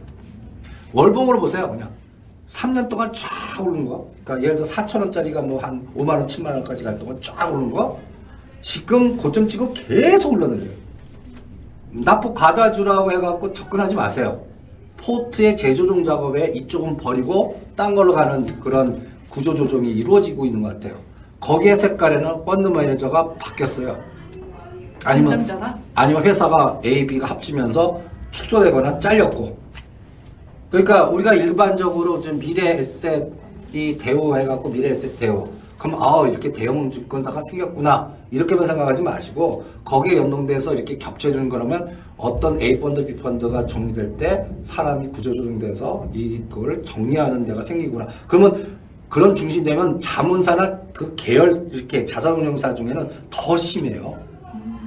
월봉으로 0.94 1.40
보세요, 1.40 1.70
그냥. 1.70 1.90
3년 2.50 2.90
동안 2.90 3.12
쫙 3.14 3.30
오른 3.62 3.86
거. 3.86 4.10
그러니까 4.24 4.44
예를 4.44 4.56
들어 4.58 4.68
4천 4.68 5.00
원짜리가 5.00 5.42
뭐 5.42 5.60
한 5.60 5.88
5만 5.96 6.10
원, 6.10 6.26
7만 6.26 6.46
원까지 6.48 6.84
갈 6.84 6.98
동안 6.98 7.18
쫙 7.22 7.48
오른 7.54 7.72
거. 7.72 8.00
지금 8.62 9.16
고점 9.18 9.48
찍고 9.48 9.74
계속 9.74 10.34
올랐는데요. 10.34 10.72
납폭 11.92 12.36
가다주라고 12.36 13.12
해갖고 13.12 13.54
접근하지 13.54 13.96
마세요. 13.96 14.44
포트의 14.98 15.56
재조정 15.56 16.04
작업에 16.04 16.52
이쪽은 16.54 16.98
버리고 16.98 17.62
딴 17.76 17.96
걸로 17.96 18.14
가는 18.14 18.46
그런 18.60 19.08
구조 19.30 19.54
조정이 19.54 19.92
이루어지고 19.92 20.46
있는 20.46 20.62
것 20.62 20.74
같아요. 20.74 21.00
거기에 21.40 21.74
색깔에는 21.76 22.44
펀드 22.44 22.68
매니저가 22.68 23.36
바뀌었어요. 23.36 23.98
아니면 25.06 25.30
담당자가? 25.32 25.80
아니면 25.96 26.24
회사가 26.24 26.82
A, 26.84 27.08
B가 27.08 27.28
합치면서 27.28 28.02
축소되거나 28.32 29.00
잘렸고. 29.00 29.58
그러니까 30.70 31.10
우리가 31.10 31.34
일반적으로 31.34 32.20
좀 32.20 32.38
미래 32.38 32.78
에셋이 32.78 33.98
대우해갖고 33.98 34.70
미래 34.70 34.90
에셋 34.90 35.18
대우. 35.18 35.50
그럼 35.78 36.02
아 36.02 36.28
이렇게 36.28 36.52
대형 36.52 36.90
증권사가 36.92 37.40
생겼구나 37.50 38.14
이렇게만 38.32 38.68
생각하지 38.68 39.02
마시고 39.02 39.64
거기에 39.86 40.18
연동돼서 40.18 40.74
이렇게 40.74 40.98
겹쳐지는 40.98 41.48
거라면 41.48 41.98
어떤 42.18 42.62
A 42.62 42.80
펀드, 42.80 43.06
B 43.06 43.16
펀드가 43.16 43.66
정리될 43.66 44.18
때 44.18 44.46
사람이 44.62 45.08
구조조정돼서 45.08 46.10
이걸 46.14 46.84
정리하는 46.84 47.46
데가 47.46 47.62
생기구나. 47.62 48.08
그러면 48.28 48.78
그런 49.08 49.34
중심 49.34 49.64
되면 49.64 50.00
자문사나 50.00 50.80
그 50.94 51.16
계열 51.16 51.68
이렇게 51.72 52.06
자산운용사 52.06 52.76
중에는 52.76 53.10
더 53.32 53.58
심해요. 53.58 54.16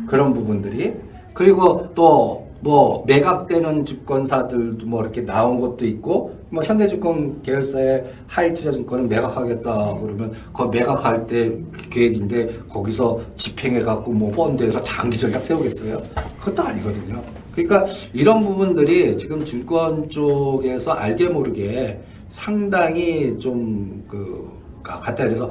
그런 0.07 0.33
부분들이 0.33 0.95
그리고 1.33 1.89
또 1.95 2.47
뭐 2.63 3.03
매각되는 3.09 3.85
증권사들도 3.85 4.87
뭐 4.87 5.03
이렇게 5.03 5.27
나온 5.27 5.59
것도 5.59 5.85
있고 5.85 6.37
뭐 6.49 6.63
현대증권 6.63 7.43
계열사의 7.43 8.05
하이투자증권을 8.29 9.09
매각하겠다 9.09 9.97
그러면 10.01 10.33
그 10.57 10.63
매각할 10.65 11.27
때 11.27 11.53
계획인데 11.91 12.61
거기서 12.71 13.21
집행해 13.37 13.81
갖고 13.81 14.13
뭐 14.13 14.31
펀드에서 14.31 14.81
장기 14.83 15.19
전략 15.19 15.43
세우겠어요? 15.43 16.01
그것도 16.39 16.63
아니거든요. 16.63 17.21
그러니까 17.51 17.85
이런 18.13 18.45
부분들이 18.45 19.19
지금 19.19 19.45
증권 19.45 20.09
쪽에서 20.09 20.93
알게 20.93 21.29
모르게 21.29 22.01
상당히 22.29 23.37
좀그 23.41 24.51
갖다 24.85 25.27
대서 25.27 25.51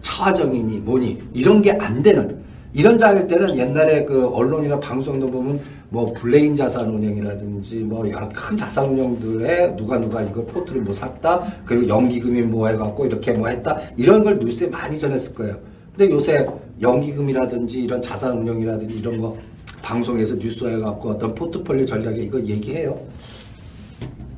차화정이니 0.00 0.80
뭐니 0.80 1.18
이런 1.34 1.62
게 1.62 1.70
안 1.80 2.02
되는 2.02 2.42
이런 2.74 2.98
장일 2.98 3.26
때는 3.26 3.56
옛날에 3.56 4.04
그 4.04 4.28
언론이나 4.28 4.80
방송도 4.80 5.30
보면 5.30 5.60
뭐 5.92 6.06
브레인 6.14 6.56
자산운용이라든지 6.56 7.80
뭐 7.80 8.08
여러 8.08 8.26
큰 8.30 8.56
자산운용들에 8.56 9.76
누가 9.76 10.00
누가 10.00 10.22
이거 10.22 10.42
포트를 10.46 10.80
뭐 10.80 10.94
샀다 10.94 11.46
그리고 11.66 11.86
연기금이 11.86 12.40
뭐 12.40 12.66
해갖고 12.68 13.04
이렇게 13.04 13.34
뭐 13.34 13.48
했다 13.48 13.78
이런 13.98 14.24
걸 14.24 14.38
뉴스에 14.38 14.68
많이 14.68 14.98
전했을 14.98 15.34
거예요. 15.34 15.58
근데 15.94 16.10
요새 16.10 16.46
연기금이라든지 16.80 17.82
이런 17.82 18.00
자산운용이라든지 18.00 19.00
이런 19.00 19.20
거 19.20 19.36
방송에서 19.82 20.34
뉴스 20.36 20.64
해갖고 20.64 21.10
어떤 21.10 21.34
포트폴리오 21.34 21.84
전략에 21.84 22.22
이거 22.22 22.40
얘기해요. 22.40 22.98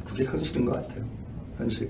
그게 0.04 0.24
현실인 0.24 0.64
것 0.64 0.72
같아요. 0.72 1.04
현실. 1.56 1.88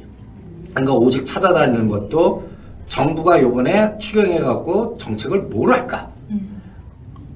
그러니까 0.75 0.93
오직 0.93 1.25
찾아다니는 1.25 1.89
것도 1.89 2.47
정부가 2.89 3.41
요번에 3.41 3.97
추경해갖고 3.97 4.99
정책을 4.99 5.41
뭘 5.45 5.71
할까? 5.71 6.13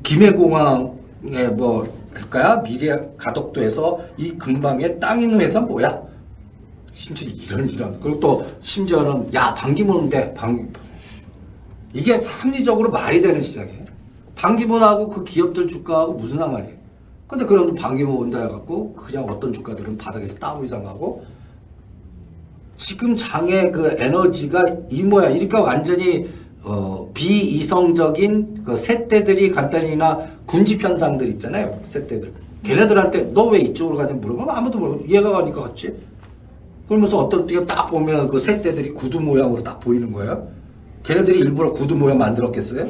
김해공항에 0.02 1.48
뭐 1.56 1.97
할까요? 2.18 2.62
미래 2.62 2.96
가덕도에서 3.16 4.00
이 4.16 4.32
근방에 4.32 4.98
땅 4.98 5.20
있는 5.20 5.40
회사 5.40 5.60
뭐야? 5.60 6.02
심지어 6.92 7.28
이런 7.28 7.68
이런 7.68 8.00
그리고 8.00 8.18
또 8.18 8.46
심지어는 8.60 9.32
야 9.34 9.54
방기문인데 9.54 10.34
방 10.34 10.68
이게 11.92 12.14
합리적으로 12.14 12.90
말이 12.90 13.20
되는 13.20 13.40
시장이에요. 13.40 13.84
방기문하고 14.34 15.08
그 15.08 15.24
기업들 15.24 15.66
주가하고 15.68 16.14
무슨 16.14 16.38
상관이에요? 16.38 16.76
근데 17.26 17.44
그런 17.44 17.74
방기문 17.74 18.16
온다 18.16 18.40
해갖고 18.42 18.94
그냥 18.94 19.24
어떤 19.24 19.52
주가들은 19.52 19.98
바닥에서 19.98 20.34
다운 20.36 20.64
이상 20.64 20.82
가고 20.82 21.24
지금 22.76 23.14
장의 23.16 23.72
그 23.72 23.94
에너지가 23.98 24.64
이 24.90 25.02
모양, 25.02 25.32
그러니까 25.32 25.60
완전히 25.60 26.28
어, 26.62 27.10
비이성적인 27.12 28.62
그 28.64 28.76
새떼들이 28.76 29.50
간단히나 29.50 30.37
군집 30.48 30.82
현상들 30.82 31.28
있잖아요. 31.28 31.78
새떼들. 31.84 32.32
걔네들한테 32.64 33.30
너 33.32 33.44
왜 33.50 33.60
이쪽으로 33.60 33.98
가냐 33.98 34.14
물어보면 34.14 34.50
아무도 34.50 34.78
모르고 34.78 35.08
얘가 35.08 35.30
가니까 35.30 35.62
갔지. 35.62 35.94
그러면서 36.88 37.18
어떤 37.18 37.46
때가 37.46 37.66
딱 37.66 37.90
보면 37.90 38.28
그 38.28 38.38
새떼들이 38.38 38.90
구두 38.94 39.20
모양으로 39.20 39.62
딱 39.62 39.78
보이는 39.78 40.10
거예요. 40.10 40.48
걔네들이 41.04 41.38
일부러 41.38 41.70
구두 41.72 41.94
모양 41.94 42.18
만들었겠어요? 42.18 42.88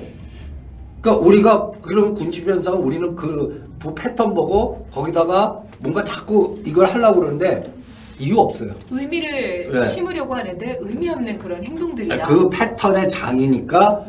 그러니까 1.00 1.26
우리가 1.26 1.70
그런 1.82 2.14
군집 2.14 2.48
현상은 2.48 2.78
우리는 2.78 3.14
그 3.14 3.68
패턴 3.94 4.34
보고 4.34 4.86
거기다가 4.92 5.60
뭔가 5.80 6.02
자꾸 6.02 6.58
이걸 6.64 6.86
하려고 6.86 7.20
그러는데 7.20 7.72
이유 8.18 8.38
없어요. 8.38 8.72
의미를 8.90 9.70
네. 9.72 9.80
심으려고 9.82 10.34
하는데 10.34 10.76
의미 10.80 11.08
없는 11.08 11.38
그런 11.38 11.62
행동들이다. 11.62 12.22
그 12.22 12.48
패턴의 12.50 13.08
장이니까 13.08 14.04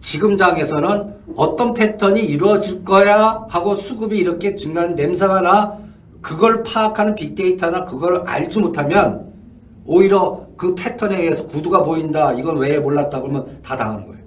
지금 0.00 0.36
장에서는 0.36 1.14
어떤 1.36 1.74
패턴이 1.74 2.20
이루어질 2.22 2.84
거야 2.84 3.44
하고 3.48 3.74
수급이 3.74 4.18
이렇게 4.18 4.54
증가한 4.54 4.94
냄새가 4.94 5.40
나 5.40 5.78
그걸 6.20 6.62
파악하는 6.62 7.14
빅데이터나 7.14 7.84
그걸 7.84 8.22
알지 8.26 8.60
못하면 8.60 9.32
오히려 9.84 10.46
그 10.56 10.74
패턴에 10.74 11.18
의해서 11.20 11.46
구두가 11.46 11.82
보인다 11.82 12.32
이건 12.32 12.58
왜 12.58 12.78
몰랐다 12.78 13.20
그러면 13.20 13.60
다 13.62 13.76
당하는 13.76 14.06
거예요. 14.06 14.18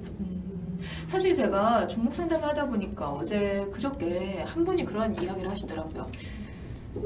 사실 1.05 1.33
제가 1.33 1.87
종목 1.87 2.15
상담을 2.15 2.47
하다 2.47 2.67
보니까 2.67 3.09
어제 3.09 3.67
그저께 3.71 4.43
한 4.45 4.63
분이 4.63 4.85
그런 4.85 5.13
이야기를 5.21 5.49
하시더라고요. 5.49 6.07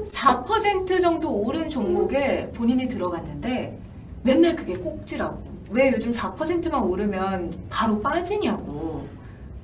4% 0.04 1.00
정도 1.00 1.32
오른 1.32 1.68
종목에 1.68 2.50
본인이 2.54 2.86
들어갔는데 2.88 3.78
맨날 4.22 4.54
그게 4.56 4.74
꼭지라고. 4.76 5.55
왜 5.70 5.92
요즘 5.92 6.10
4%만 6.10 6.82
오르면 6.82 7.54
바로 7.70 8.00
빠지냐고 8.00 9.06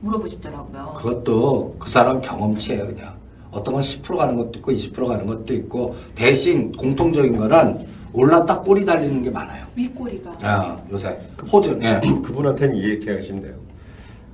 물어보시더라고요. 0.00 0.94
그것도 0.98 1.76
그 1.78 1.88
사람 1.88 2.20
경험치예요 2.20 2.86
그냥. 2.86 3.14
어떤 3.52 3.74
건 3.74 3.82
10% 3.82 4.16
가는 4.16 4.36
것도 4.36 4.58
있고 4.58 4.72
20% 4.72 5.06
가는 5.06 5.26
것도 5.26 5.52
있고 5.54 5.94
대신 6.14 6.72
공통적인 6.72 7.36
거는 7.36 7.86
올랐다 8.12 8.60
꼬리 8.60 8.84
달리는 8.84 9.22
게 9.22 9.30
많아요. 9.30 9.66
윗꼬리가. 9.76 10.38
야, 10.42 10.82
요새 10.90 11.18
호전 11.50 11.82
예. 11.82 12.00
그분한테는 12.22 12.76
이해해 12.76 13.14
하시면 13.14 13.42
돼요. 13.42 13.54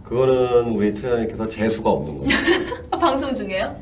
그거는 0.05 0.71
우리 0.71 0.95
트레이너님께서 0.95 1.49
재수가 1.49 1.91
없는 1.91 2.19
거예요. 2.19 2.29
아, 2.91 2.97
방송 2.97 3.35
중에요? 3.35 3.77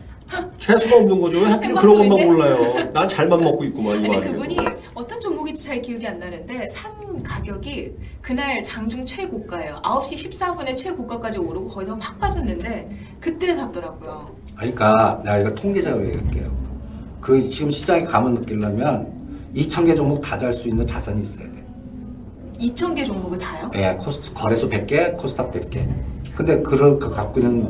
재수가 0.59 0.97
없는 0.97 1.21
거죠. 1.21 1.39
왜 1.39 1.45
하필 1.47 1.75
그런 1.75 2.09
것만 2.09 2.27
몰라요. 2.27 2.57
난 2.93 3.07
잘만 3.07 3.43
먹고 3.43 3.65
있구만 3.65 3.97
이 4.05 4.09
근데. 4.09 4.21
그분이 4.33 4.57
어떤 4.95 5.21
종목인지 5.21 5.65
잘 5.65 5.81
기억이 5.81 6.07
안 6.07 6.19
나는데 6.19 6.67
산 6.69 7.23
가격이 7.23 7.93
그날 8.21 8.63
장중 8.63 9.07
최고가예요. 9.07 9.81
9시 9.85 10.31
14분에 10.31 10.75
최고가까지 10.77 11.39
오르고 11.39 11.69
거기서 11.69 11.97
확 12.01 12.19
빠졌는데 12.19 12.91
그때 13.21 13.55
샀더라고요. 13.55 14.35
그러니까 14.57 15.21
내가 15.25 15.39
이거 15.39 15.55
통계적으로 15.55 16.07
얘기할게요. 16.07 16.57
그 17.21 17.41
지금 17.49 17.71
시장에 17.71 18.03
감을 18.05 18.35
느끼려면 18.35 19.13
2천 19.55 19.87
개 19.87 19.95
종목 19.95 20.21
다 20.21 20.37
잘 20.39 20.53
수 20.53 20.69
있는 20.69 20.87
자산이 20.87 21.21
있어야 21.23 21.47
돼. 21.51 21.65
2,000개 22.59 23.05
종목을 23.05 23.37
다요? 23.39 23.71
예, 23.75 23.95
코스, 24.01 24.33
거래소 24.33 24.69
100개, 24.69 25.17
코스닥 25.19 25.53
100개. 25.53 25.87
근데 26.35 26.61
그걸 26.63 26.99
그 26.99 27.11
갖고 27.11 27.39
있는 27.41 27.69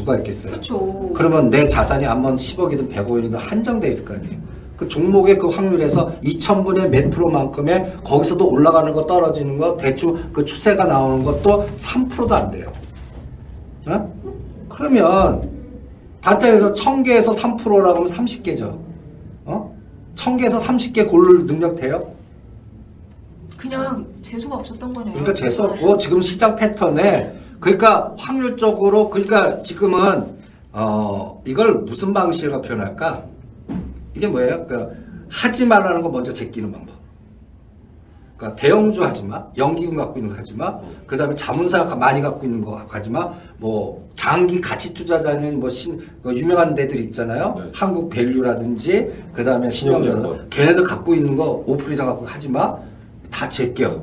누가 0.00 0.16
있겠어요? 0.16 0.52
그렇죠. 0.52 1.10
그러면 1.14 1.50
내 1.50 1.66
자산이 1.66 2.04
한번 2.04 2.36
10억이든 2.36 2.90
100억이든 2.90 3.36
한정돼 3.36 3.88
있을 3.90 4.04
거 4.04 4.14
아니에요. 4.14 4.40
그 4.76 4.88
종목의 4.88 5.38
그 5.38 5.48
확률에서 5.48 6.18
2,000분의 6.22 6.88
몇 6.88 7.10
프로만큼의 7.10 7.96
거기서도 8.02 8.48
올라가는 8.48 8.90
거 8.94 9.04
떨어지는 9.06 9.58
거 9.58 9.76
대충 9.76 10.32
그 10.32 10.42
추세가 10.44 10.84
나오는 10.84 11.22
것도 11.22 11.68
3%도 11.76 12.34
안 12.34 12.50
돼요. 12.50 12.72
어? 13.86 14.10
그러면 14.70 15.50
단타에서 16.22 16.72
1000개에서 16.72 17.36
3%라고 17.36 17.96
하면 17.96 18.04
30개죠. 18.06 18.78
어? 19.44 19.76
1000개에서 20.14 20.58
30개 20.58 21.06
고를 21.08 21.46
능력 21.46 21.74
돼요? 21.76 22.14
그냥 23.58 24.06
재수가 24.22 24.56
없었던 24.56 24.94
거네요. 24.94 25.12
그러니까 25.12 25.34
재수 25.34 25.62
없고 25.62 25.98
지금 25.98 26.22
시장 26.22 26.56
패턴에 26.56 27.38
그러니까 27.60 28.14
확률적으로 28.18 29.10
그러니까 29.10 29.62
지금은 29.62 30.38
어 30.72 31.42
이걸 31.46 31.74
무슨 31.80 32.12
방식으로 32.12 32.62
표현할까? 32.62 33.24
이게 34.16 34.26
뭐예요? 34.26 34.64
그러니까 34.66 34.94
하지 35.28 35.66
말라는 35.66 36.00
거 36.00 36.08
먼저 36.08 36.32
제끼는 36.32 36.72
방법. 36.72 37.00
그러니까 38.36 38.56
대형주 38.56 39.04
하지 39.04 39.22
마, 39.22 39.44
연기금 39.58 39.96
갖고 39.96 40.18
있는 40.18 40.32
거 40.32 40.38
하지 40.38 40.56
마, 40.56 40.78
그 41.06 41.14
다음에 41.14 41.34
자문사 41.34 41.84
많이 41.96 42.22
갖고 42.22 42.46
있는 42.46 42.62
거 42.62 42.82
하지 42.88 43.10
마, 43.10 43.30
뭐 43.58 44.08
장기 44.14 44.58
가치 44.62 44.94
투자자는 44.94 45.60
뭐 45.60 45.68
신, 45.68 46.00
그 46.22 46.34
유명한 46.34 46.72
데들 46.72 46.98
있잖아요. 47.00 47.54
네. 47.58 47.70
한국 47.74 48.08
밸류라든지 48.08 49.12
그 49.34 49.44
다음에 49.44 49.68
신영증권. 49.68 50.48
걔네들 50.48 50.84
갖고 50.84 51.14
있는 51.14 51.36
거5% 51.36 51.90
이상 51.92 52.06
갖고 52.06 52.24
하지 52.24 52.48
마, 52.48 52.74
다 53.30 53.46
제껴. 53.46 54.02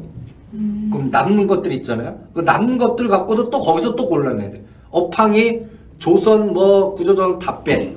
그럼 0.51 1.09
남는 1.11 1.47
것들 1.47 1.71
있잖아요. 1.73 2.17
그 2.33 2.41
남는 2.41 2.77
것들 2.77 3.07
갖고도 3.07 3.49
또 3.49 3.59
거기서 3.61 3.95
또 3.95 4.07
골라내야 4.07 4.49
돼. 4.51 4.63
업황이 4.89 5.59
조선 5.97 6.53
뭐 6.53 6.95
구조조정 6.95 7.39
다 7.39 7.61
빼. 7.63 7.93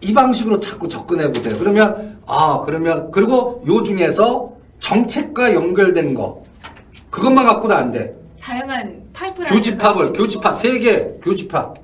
이 0.00 0.12
방식으로 0.12 0.60
자꾸 0.60 0.86
접근해 0.86 1.32
보세요. 1.32 1.58
그러면 1.58 2.18
아 2.26 2.60
그러면 2.64 3.10
그리고 3.10 3.62
요 3.66 3.82
중에서 3.82 4.52
정책과 4.78 5.54
연결된 5.54 6.14
거 6.14 6.42
그것만 7.10 7.44
갖고도 7.46 7.74
안 7.74 7.90
돼. 7.90 8.14
다양한 8.40 9.02
파이프라인 9.12 9.52
교집합을 9.52 10.12
교집합 10.12 10.54
세 10.54 10.78
개 10.78 11.08
교집합. 11.22 11.74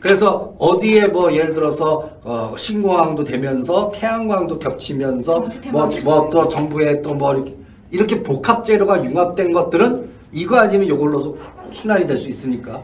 그래서 0.00 0.54
어디에 0.58 1.06
뭐 1.06 1.32
예를 1.32 1.54
들어서 1.54 2.10
어 2.22 2.54
신공항도 2.56 3.24
되면서 3.24 3.90
태양광도 3.92 4.58
겹치면서 4.58 5.46
테마도 5.62 6.02
뭐또 6.02 6.48
정부의 6.48 7.02
또뭐 7.02 7.65
이렇게, 7.90 8.22
복합 8.22 8.64
재료가 8.64 9.04
융합된 9.04 9.52
것들은 9.52 10.10
이거 10.32 10.56
아니면 10.58 10.86
이걸로도 10.88 11.38
순환이 11.70 12.06
될 12.06 12.16
수 12.16 12.28
있으니까 12.28 12.82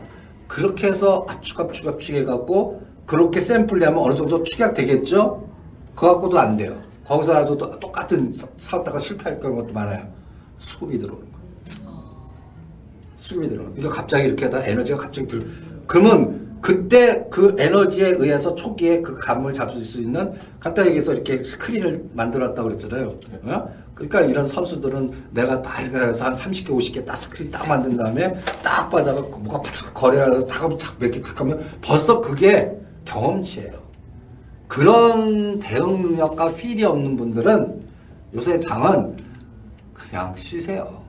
그렇게 0.48 0.88
해서 0.88 1.26
압축 1.28 1.60
압축 1.60 1.88
압축 1.88 2.14
해갖고 2.16 2.82
그렇게 3.06 3.40
샘플 3.40 3.78
내면 3.78 3.98
어느 3.98 4.14
정도 4.14 4.42
축약 4.42 4.74
되겠죠? 4.74 5.48
그거 5.94 6.12
갖고도 6.12 6.38
안 6.38 6.56
돼요. 6.56 6.80
거기서라도 7.04 7.56
또 7.56 7.70
똑같은 7.78 8.32
사- 8.32 8.46
사업다가 8.58 8.98
실패할 8.98 9.40
경우도 9.40 9.72
많아요. 9.72 10.06
수급이 10.56 10.98
들어오는 10.98 11.24
거예요. 11.24 12.02
수급이 13.16 13.48
들어. 13.48 13.64
이거 13.76 13.88
갑자기 13.88 14.24
이렇게 14.26 14.44
하다 14.44 14.66
에너지가 14.66 14.98
갑자기 14.98 15.26
들. 15.26 15.46
그러면 15.86 16.58
그때 16.60 17.26
그 17.30 17.54
에너지에 17.58 18.10
의해서 18.10 18.54
초기에 18.54 19.00
그 19.00 19.16
감을 19.16 19.52
잡을 19.52 19.78
수 19.84 20.00
있는 20.00 20.32
간단히 20.60 20.88
얘기해서 20.90 21.12
이렇게 21.12 21.42
스크린을 21.42 22.10
만들었다고 22.14 22.68
그랬잖아요. 22.68 23.16
어? 23.44 23.68
그러니까 23.94 24.20
이런 24.22 24.46
선수들은 24.46 25.28
내가 25.32 25.60
딱 25.60 25.80
이렇게 25.80 25.98
해서 25.98 26.24
한 26.24 26.32
30개, 26.32 26.68
50개 26.68 27.04
딱 27.04 27.16
스크린 27.16 27.50
딱 27.50 27.66
만든 27.68 27.96
다음에 27.96 28.32
딱 28.62 28.88
받아가 28.88 29.20
뭐가 29.20 29.60
바짝 29.60 29.92
거래하고 29.92 30.44
딱몇개딱 30.44 31.40
하면 31.40 31.64
벌써 31.82 32.20
그게 32.20 32.72
경험치예요. 33.04 33.82
그런 34.66 35.58
대응 35.58 36.00
능력과 36.00 36.54
필이 36.54 36.82
없는 36.84 37.16
분들은 37.16 37.82
요새 38.34 38.58
장은 38.58 39.14
그냥 39.92 40.34
쉬세요. 40.36 41.02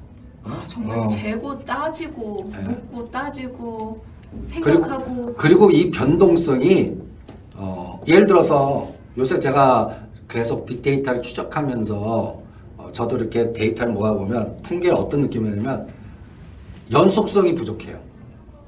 아, 0.43 0.61
정말 0.67 0.99
어. 0.99 1.07
재고 1.07 1.57
따지고 1.63 2.51
네. 2.51 2.59
묻고 2.65 3.09
따지고 3.09 4.03
그리고, 4.49 4.69
생각하고 4.69 5.33
그리고 5.35 5.71
이 5.71 5.89
변동성이 5.89 6.97
어, 7.55 8.01
예를 8.05 8.25
들어서 8.25 8.91
요새 9.17 9.39
제가 9.39 9.95
계속 10.27 10.65
빅데이터를 10.65 11.21
추적하면서 11.21 11.95
어, 11.95 12.42
저도 12.93 13.17
이렇게 13.17 13.51
데이터를 13.51 13.93
모아보면 13.93 14.61
통계에 14.63 14.91
어떤 14.91 15.21
느낌이냐면 15.21 15.87
연속성이 16.91 17.53
부족해요. 17.55 17.99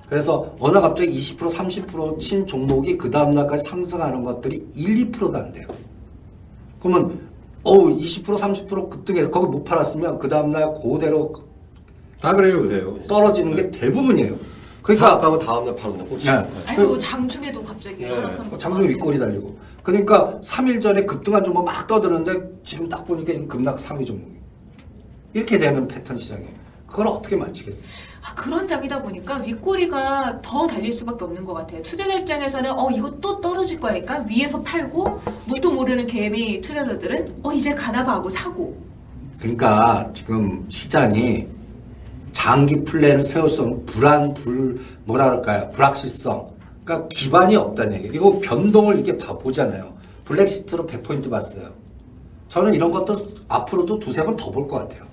그래서 0.09 0.53
어느 0.59 0.79
갑자기 0.79 1.17
20% 1.17 1.51
30%친 1.51 2.45
종목이 2.45 2.97
그 2.97 3.09
다음 3.09 3.31
날까지 3.31 3.67
상승하는 3.67 4.23
것들이 4.23 4.67
1, 4.75 5.11
2%도 5.11 5.38
안 5.38 5.51
돼요. 5.51 5.67
그러면 6.81 7.19
어우 7.63 7.95
20% 7.97 8.38
30% 8.38 8.89
급등해서 8.89 9.29
거기 9.31 9.47
못 9.47 9.63
팔았으면 9.63 10.19
그 10.19 10.27
다음 10.27 10.51
날 10.51 10.73
그대로 10.75 11.33
다 12.21 12.33
그래요 12.33 12.57
요새요. 12.57 12.99
떨어지는 13.07 13.55
게 13.55 13.71
대부분이에요. 13.71 14.35
그러니까 14.35 14.45
그러니까 14.83 15.13
아까면 15.13 15.39
다음 15.39 15.65
날 15.65 15.75
바로 15.75 15.93
꽂지 15.97 16.31
네. 16.31 16.47
아이고 16.67 16.97
장중에도 16.99 17.63
갑자기 17.63 18.03
네. 18.03 18.09
하락하는 18.09 18.51
거 18.51 18.57
장중에 18.57 18.88
윗골이 18.89 19.17
달리고. 19.17 19.55
그러니까 19.86 20.39
3일 20.43 20.82
전에 20.82 21.06
급등한 21.06 21.43
종목 21.43 21.63
막 21.63 21.86
떠드는데 21.86 22.41
지금 22.63 22.89
딱 22.89 23.06
보니까 23.06 23.34
급락 23.48 23.78
3위 23.78 24.06
종목. 24.06 24.28
이렇게 25.32 25.60
되는 25.60 25.88
패턴 25.88 26.17
시장이에요. 26.17 26.50
그걸 26.88 27.08
어떻게 27.08 27.36
맞히겠어요? 27.36 27.84
아, 28.24 28.34
그런 28.34 28.65
장이다 28.65 29.04
보니까 29.04 29.36
윗꼬리가 29.38 30.39
더 30.41 30.65
달릴 30.65 30.91
수밖에 30.91 31.26
없는 31.26 31.45
것 31.45 31.54
같아요. 31.54 31.84
투자자 31.84 32.13
입장에서는 32.15 32.71
어 32.71 32.89
이거 32.89 33.12
또 33.21 33.39
떨어질 33.39 33.80
거니까 33.80 34.26
위에서 34.28 34.60
팔고 34.62 35.21
뭣도 35.50 35.71
모르는 35.71 36.08
개미 36.08 36.60
투자자들은 36.62 37.41
어 37.43 37.54
이제 37.54 37.76
가나봐 37.76 38.13
하고 38.13 38.30
사고 38.30 38.76
그러니까 39.39 40.10
지금 40.13 40.65
시장이 40.67 41.45
장기 42.32 42.84
플랜을 42.84 43.24
세울 43.24 43.48
수 43.48 43.62
없는 43.62 43.86
불안, 43.86 44.34
불, 44.34 44.80
뭐라 45.04 45.26
그럴까요? 45.26 45.69
불확실성. 45.71 46.55
그러니까 46.86 47.08
기반이 47.10 47.56
없다는 47.56 47.98
얘기예요. 47.98 48.13
이거 48.13 48.39
변동을 48.41 49.00
이게 49.00 49.17
봐, 49.17 49.38
보잖아요. 49.38 49.93
브렉시트로 50.25 50.86
100포인트 50.86 51.30
봤어요. 51.30 51.74
저는 52.48 52.74
이런 52.74 52.91
것도 52.91 53.28
앞으로도 53.50 54.00
두세 54.00 54.24
번 54.24 54.36
더 54.38 54.52
볼 54.52 54.67
것 54.67 54.78
같아요. 54.78 55.06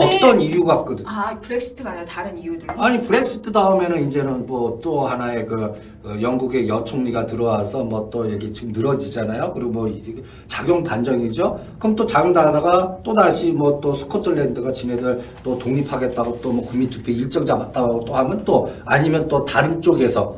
근데- 0.00 0.16
어떤 0.16 0.40
이유가 0.40 0.74
있거든. 0.80 1.06
아 1.06 1.38
브렉시트가 1.40 1.90
아니라 1.90 2.04
다른 2.06 2.38
이유들. 2.38 2.68
아니 2.76 2.98
브렉시트 2.98 3.52
다음에는 3.52 4.06
이제는 4.08 4.46
뭐 4.46 4.78
또 4.82 5.00
하나의 5.06 5.46
그 5.46 5.92
어, 6.04 6.20
영국의 6.20 6.66
여총리가 6.68 7.26
들어와서 7.26 7.84
뭐 7.84 8.08
또 8.10 8.30
여기 8.32 8.52
지금 8.52 8.72
늘어지잖아요. 8.72 9.52
그리고 9.52 9.70
뭐 9.70 9.88
이- 9.88 10.22
작용 10.48 10.82
반정이죠. 10.82 11.58
그럼 11.78 11.94
또 11.94 12.04
작용 12.06 12.32
다하다가 12.32 12.98
또 13.04 13.12
다시 13.14 13.52
뭐 13.52 13.80
또 13.80 13.92
스코틀랜드가 13.94 14.72
지네들 14.72 15.22
또 15.44 15.58
독립하겠다고 15.58 16.40
또 16.40 16.52
뭐 16.52 16.64
국민투표 16.66 17.10
일정 17.12 17.44
잡았다고 17.46 18.04
또 18.04 18.14
하면 18.14 18.44
또 18.44 18.68
아니면 18.86 19.28
또 19.28 19.44
다른 19.44 19.80
쪽에서 19.80 20.36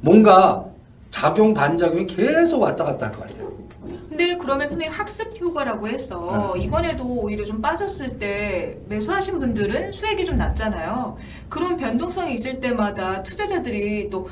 뭔가 0.00 0.64
작용 1.10 1.54
반작용이 1.54 2.06
계속 2.06 2.60
왔다 2.62 2.84
갔다 2.84 3.06
할 3.06 3.12
것 3.12 3.20
같아요. 3.28 3.43
근데 4.16 4.36
그러면 4.36 4.68
선생님 4.68 4.96
학습 4.96 5.40
효과라고 5.40 5.88
해서 5.88 6.52
네. 6.54 6.62
이번에도 6.62 7.04
오히려 7.04 7.44
좀 7.44 7.60
빠졌을 7.60 8.16
때 8.16 8.78
매수하신 8.88 9.40
분들은 9.40 9.90
수익이 9.90 10.24
좀 10.24 10.36
낮잖아요. 10.36 11.16
그런 11.48 11.76
변동성이 11.76 12.34
있을 12.34 12.60
때마다 12.60 13.22
투자자들이 13.24 14.08
또 14.10 14.26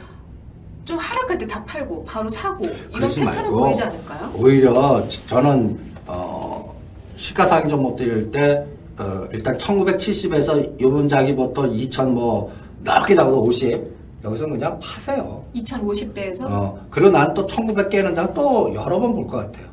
좀 0.84 0.98
하락할 0.98 1.38
때 1.38 1.46
다 1.46 1.62
팔고 1.62 2.02
바로 2.04 2.28
사고 2.28 2.64
이런 2.92 3.08
말고 3.24 3.56
보이지 3.56 3.82
않을까요? 3.84 4.32
오히려 4.36 5.06
지- 5.06 5.24
저는 5.28 5.78
어, 6.08 6.74
시가상위 7.14 7.68
종목들 7.68 8.32
때 8.32 8.66
어, 8.98 9.24
일단 9.32 9.56
1970에서 9.56 10.80
요번작이부터 10.80 11.68
2000 11.68 12.12
뭐 12.12 12.52
넓게 12.82 13.14
잡아도 13.14 13.40
50 13.42 13.80
여기서 14.24 14.46
그냥 14.48 14.76
파세요. 14.82 15.44
2050대에서 15.54 16.40
어, 16.50 16.84
그리고 16.90 17.10
난 17.10 17.32
또 17.32 17.46
1900 17.46 17.88
깨는 17.88 18.12
장 18.16 18.34
또 18.34 18.74
여러 18.74 18.98
번 18.98 19.14
볼 19.14 19.28
것 19.28 19.36
같아요. 19.36 19.68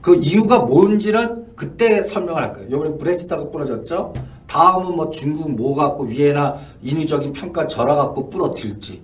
그 0.00 0.14
이유가 0.16 0.60
뭔지는 0.60 1.46
그때 1.56 2.04
설명을 2.04 2.40
할 2.42 2.52
거예요. 2.52 2.70
요번에 2.70 2.96
브렉시트가 2.98 3.50
부러졌죠? 3.50 4.12
다음은 4.46 4.96
뭐 4.96 5.10
중국 5.10 5.50
뭐 5.52 5.74
갖고 5.74 6.04
위에나 6.04 6.58
인위적인 6.82 7.32
평가 7.32 7.66
절하 7.66 7.94
갖고 7.96 8.30
부러질지, 8.30 9.02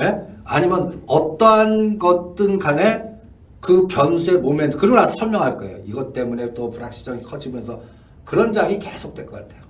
예? 0.00 0.16
아니면 0.44 1.02
어떠한 1.06 1.98
것든 1.98 2.58
간에 2.58 3.04
그 3.60 3.86
변수의 3.88 4.38
모멘트, 4.38 4.76
그러고 4.76 4.96
나서 4.96 5.14
설명할 5.16 5.56
거예요. 5.56 5.78
이것 5.84 6.12
때문에 6.12 6.54
또 6.54 6.70
불확실성이 6.70 7.20
커지면서 7.22 7.80
그런 8.24 8.52
장이 8.52 8.78
계속 8.78 9.12
될 9.14 9.26
것 9.26 9.32
같아요. 9.36 9.66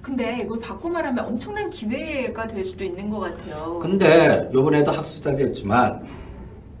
근데 0.00 0.40
이걸 0.42 0.58
바꿔 0.60 0.88
말하면 0.88 1.24
엄청난 1.26 1.68
기회가 1.68 2.46
될 2.46 2.64
수도 2.64 2.84
있는 2.84 3.10
것 3.10 3.18
같아요. 3.18 3.78
근데 3.80 4.48
요번에도 4.54 4.92
학습자도 4.92 5.42
했지만 5.42 6.06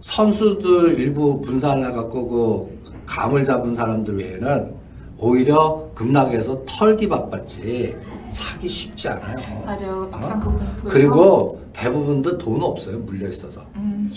선수들 0.00 0.98
일부 0.98 1.40
분산해 1.40 1.90
갖고 1.92 2.28
그 2.28 2.86
감을 3.06 3.44
잡은 3.44 3.74
사람들 3.74 4.18
외에는 4.18 4.74
오히려 5.18 5.88
급락해서 5.94 6.62
털기 6.66 7.08
바빴지 7.08 7.96
사기 8.28 8.68
쉽지 8.68 9.08
않아요. 9.08 9.36
맞아요. 9.64 10.08
막상 10.10 10.40
그 10.40 10.46
공포에서 10.46 10.88
그리고 10.88 11.60
대부분도 11.72 12.36
돈 12.38 12.62
없어요. 12.62 12.98
물려 12.98 13.28
있어서. 13.28 13.62
음. 13.76 14.10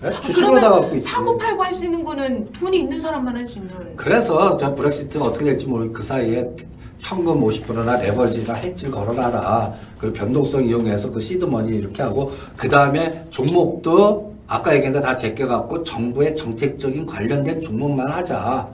네? 0.00 0.08
아, 0.08 0.20
주식으로 0.20 0.60
다 0.60 0.68
갖고 0.68 0.94
있지. 0.96 1.08
사고 1.08 1.38
팔고 1.38 1.62
할 1.62 1.72
수 1.72 1.84
있는 1.84 2.02
거는 2.02 2.44
돈이 2.52 2.80
있는 2.80 2.98
사람만 2.98 3.36
할 3.36 3.46
수 3.46 3.58
있는 3.58 3.96
그래서 3.96 4.56
저 4.56 4.74
브렉시트가 4.74 5.24
어떻게 5.26 5.44
될지 5.44 5.66
모르고 5.66 5.92
그 5.92 6.02
사이에 6.02 6.50
현금 6.98 7.40
50%나 7.40 7.96
레버리지나 7.96 8.54
해지를 8.54 8.92
걸어놔라. 8.92 9.72
그리고 9.98 10.12
변동성 10.14 10.64
이용해서 10.64 11.10
그 11.10 11.20
시드머니 11.20 11.76
이렇게 11.76 12.02
하고 12.02 12.32
그 12.56 12.68
다음에 12.68 13.24
종목도 13.30 14.31
아까 14.52 14.74
얘기했는데 14.74 15.06
다 15.06 15.16
제껴갖고 15.16 15.82
정부의 15.82 16.34
정책적인 16.34 17.06
관련된 17.06 17.58
종목만 17.58 18.10
하자. 18.10 18.68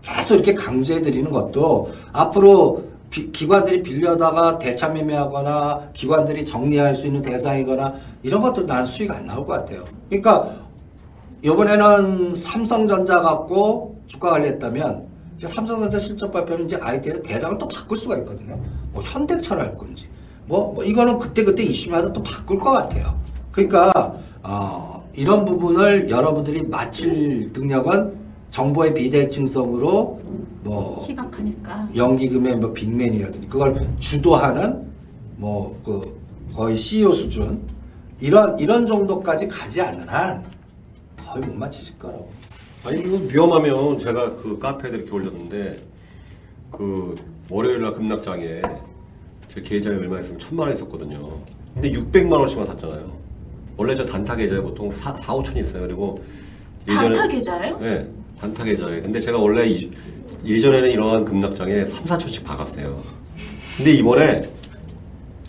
계속 0.00 0.36
이렇게 0.36 0.54
강조해 0.54 1.02
드리는 1.02 1.30
것도 1.30 1.90
앞으로 2.14 2.84
비- 3.10 3.30
기관들이 3.30 3.82
빌려다가 3.82 4.56
대차 4.56 4.88
매매하거나 4.88 5.90
기관들이 5.92 6.46
정리할 6.46 6.94
수 6.94 7.06
있는 7.06 7.20
대상이거나 7.20 7.92
이런 8.22 8.40
것도 8.40 8.64
난 8.64 8.86
수익 8.86 9.10
안 9.10 9.26
나올 9.26 9.44
것 9.44 9.52
같아요. 9.52 9.84
그러니까 10.08 10.56
이번에는 11.42 12.34
삼성전자 12.34 13.20
갖고 13.20 14.00
주가 14.06 14.30
관리했다면 14.30 15.08
삼성전자 15.44 15.98
실적 15.98 16.32
발표하면 16.32 16.66
이제 16.66 16.78
아이디어 16.80 17.20
대장을 17.20 17.58
또 17.58 17.68
바꿀 17.68 17.98
수가 17.98 18.16
있거든요. 18.18 18.58
뭐 18.92 19.02
현대차를 19.02 19.62
할 19.62 19.76
건지 19.76 20.08
뭐, 20.46 20.72
뭐 20.72 20.82
이거는 20.84 21.18
그때 21.18 21.44
그때 21.44 21.62
이슈마다 21.64 22.10
또 22.14 22.22
바꿀 22.22 22.58
것 22.58 22.72
같아요. 22.72 23.14
그러니까 23.52 24.14
어, 24.42 24.97
이런 25.18 25.44
부분을 25.44 26.08
여러분들이 26.08 26.62
맞힐 26.62 27.50
능력은 27.52 28.16
정보의 28.52 28.94
비대칭성으로 28.94 30.20
뭐 30.62 31.04
희박하니까 31.04 31.88
연기금의 31.96 32.56
뭐 32.56 32.72
빅맨이라든지 32.72 33.48
그걸 33.48 33.88
주도하는 33.98 34.86
뭐 35.36 35.76
그 35.84 36.16
거의 36.54 36.76
CEO 36.76 37.12
수준 37.12 37.60
이런 38.20 38.56
이런 38.58 38.86
정도까지 38.86 39.48
가지 39.48 39.80
않는 39.80 40.08
한 40.08 40.44
거의 41.16 41.44
못 41.46 41.54
맞히실 41.56 41.98
거라고. 41.98 42.30
아니 42.86 43.00
이거 43.00 43.16
위험하면 43.16 43.98
제가 43.98 44.36
그 44.36 44.58
카페에 44.58 44.90
이렇게 44.92 45.10
올렸는데 45.10 45.80
그 46.70 47.16
월요일 47.50 47.82
날 47.82 47.92
급락장에 47.92 48.62
제 49.48 49.62
계좌에 49.62 49.94
얼마 49.96 50.20
있으면 50.20 50.38
천만 50.38 50.66
원 50.68 50.76
있었거든요. 50.76 51.40
근데 51.74 51.90
600만 51.90 52.32
원씩만 52.32 52.66
샀잖아요. 52.66 53.27
원래 53.78 53.94
저 53.94 54.04
단타 54.04 54.36
계좌에 54.36 54.60
보통 54.60 54.92
4, 54.92 55.14
4 55.14 55.34
5천 55.34 55.56
있어요. 55.56 55.82
그리고 55.82 56.20
단타 57.12 57.28
계좌예요? 57.28 57.78
네, 57.80 58.06
단타 58.40 58.64
계좌에. 58.64 59.00
근데 59.00 59.20
제가 59.20 59.38
원래 59.38 59.66
이- 59.68 59.90
예전에는 60.44 60.90
이러한 60.90 61.24
급락장에 61.24 61.84
3, 61.84 62.04
4천씩 62.04 62.44
박았어요. 62.44 63.00
근데 63.76 63.92
이번에 63.92 64.42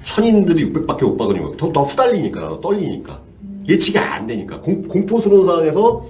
천인들이 0.03 0.71
600밖에 0.71 1.03
못 1.05 1.17
박으니까 1.17 1.51
더, 1.57 1.71
더 1.73 1.81
후달리니까 1.83 2.39
나도 2.39 2.61
떨리니까 2.61 3.19
예측이 3.67 3.97
안 3.97 4.25
되니까 4.27 4.59
공, 4.59 4.81
공포스러운 4.83 5.45
상황에서 5.45 6.05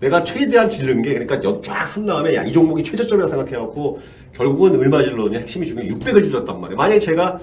내가 0.00 0.22
최대한 0.24 0.68
질른 0.68 1.00
게 1.02 1.14
그러니까 1.18 1.40
쫙산 1.62 2.04
다음에 2.06 2.34
야 2.34 2.44
이 2.44 2.52
종목이 2.52 2.82
최저점이라 2.82 3.28
생각해갖고 3.28 3.98
결국은 4.34 4.76
얼마 4.78 5.02
질렀냐 5.02 5.38
핵심이 5.38 5.66
중요해 5.66 5.88
600을 5.88 6.22
질렀단 6.24 6.60
말이에요 6.60 6.76
만약에 6.76 6.98
제가 6.98 7.38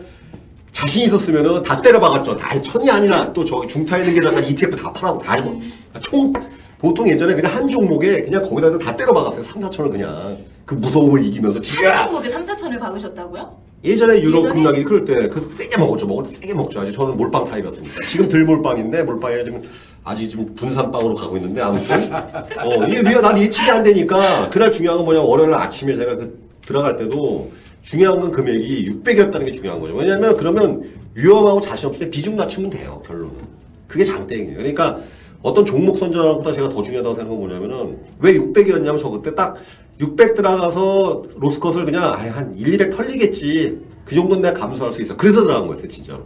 자신 0.73 1.03
있었으면은 1.03 1.63
다 1.63 1.81
때려 1.81 1.97
박았죠 1.99 2.35
다 2.35 2.59
천이 2.61 2.89
아니라 2.89 3.31
또 3.31 3.45
저기 3.45 3.67
중타에 3.67 4.01
있는 4.01 4.15
게 4.15 4.21
잠깐 4.21 4.43
ETF 4.43 4.75
다 4.75 4.91
팔아고 4.91 5.19
다 5.19 5.35
집어 5.37 5.53
총 6.01 6.33
보통 6.79 7.07
예전에 7.07 7.33
그냥 7.33 7.55
한 7.55 7.67
종목에 7.67 8.23
그냥 8.23 8.43
거기다 8.43 8.77
다 8.77 8.93
때려 8.95 9.13
박았어요 9.13 9.43
3, 9.43 9.61
4천을 9.61 9.91
그냥 9.91 10.37
그 10.65 10.73
무서움을 10.75 11.23
이기면서 11.23 11.57
한 11.57 11.63
지가 11.63 11.93
종목에 11.93 12.27
3, 12.27 12.43
4천을 12.43 12.77
박으셨다고요? 12.79 13.63
예전에 13.85 14.21
유럽 14.21 14.37
예전에? 14.37 14.53
급락이 14.55 14.83
그럴 14.85 15.03
때그 15.03 15.49
세게 15.51 15.77
먹었죠. 15.77 16.07
먹을 16.07 16.23
때 16.23 16.29
세게 16.29 16.53
먹죠. 16.53 16.79
아직 16.79 16.93
저는 16.93 17.17
몰빵 17.17 17.43
타입이었으니까. 17.49 18.01
지금 18.05 18.29
들 18.29 18.45
몰빵인데 18.45 19.03
몰빵이 19.03 19.43
지금 19.43 19.61
아직 20.05 20.29
지금 20.29 20.55
분산빵으로 20.55 21.13
가고 21.15 21.35
있는데 21.35 21.59
아무튼 21.61 22.13
어 22.13 22.85
이게 22.87 23.01
네가 23.01 23.19
난 23.19 23.37
예측이 23.37 23.69
안 23.69 23.83
되니까 23.83 24.49
그날 24.49 24.71
중요한 24.71 24.97
건 24.99 25.05
뭐냐면 25.05 25.29
월요일 25.29 25.49
날 25.51 25.63
아침에 25.63 25.95
제가 25.95 26.15
그 26.15 26.47
들어갈 26.65 26.95
때도 26.95 27.51
중요한 27.83 28.19
건 28.19 28.31
금액이 28.31 28.85
600이었다는 28.89 29.45
게 29.45 29.51
중요한 29.51 29.79
거죠. 29.79 29.93
왜냐면 29.93 30.35
그러면 30.35 30.81
위험하고 31.13 31.61
자신 31.61 31.89
없을 31.89 32.05
때 32.05 32.09
비중 32.09 32.35
낮추면 32.35 32.69
돼요. 32.71 33.01
결론은. 33.05 33.35
그게 33.87 34.03
장땡이에요. 34.03 34.57
그러니까 34.57 34.99
어떤 35.43 35.65
종목 35.65 35.99
것보다 35.99 36.53
제가 36.53 36.69
더 36.69 36.81
중요하다고 36.81 37.15
생각한 37.15 37.39
건 37.39 37.47
뭐냐면은 37.47 37.99
왜 38.19 38.33
600이었냐면 38.33 38.97
저 38.97 39.09
그때 39.09 39.35
딱 39.35 39.57
600 39.99 40.33
들어가서 40.33 41.23
로스컷을 41.35 41.85
그냥 41.85 42.13
아이, 42.15 42.29
한 42.29 42.57
1, 42.57 42.73
200 42.73 42.89
털리겠지. 42.89 43.77
그 44.05 44.15
정도는 44.15 44.41
내가 44.41 44.59
감수할 44.59 44.91
수 44.91 45.01
있어. 45.01 45.15
그래서 45.15 45.43
들어간 45.43 45.67
거였어요, 45.67 45.87
진짜로. 45.87 46.25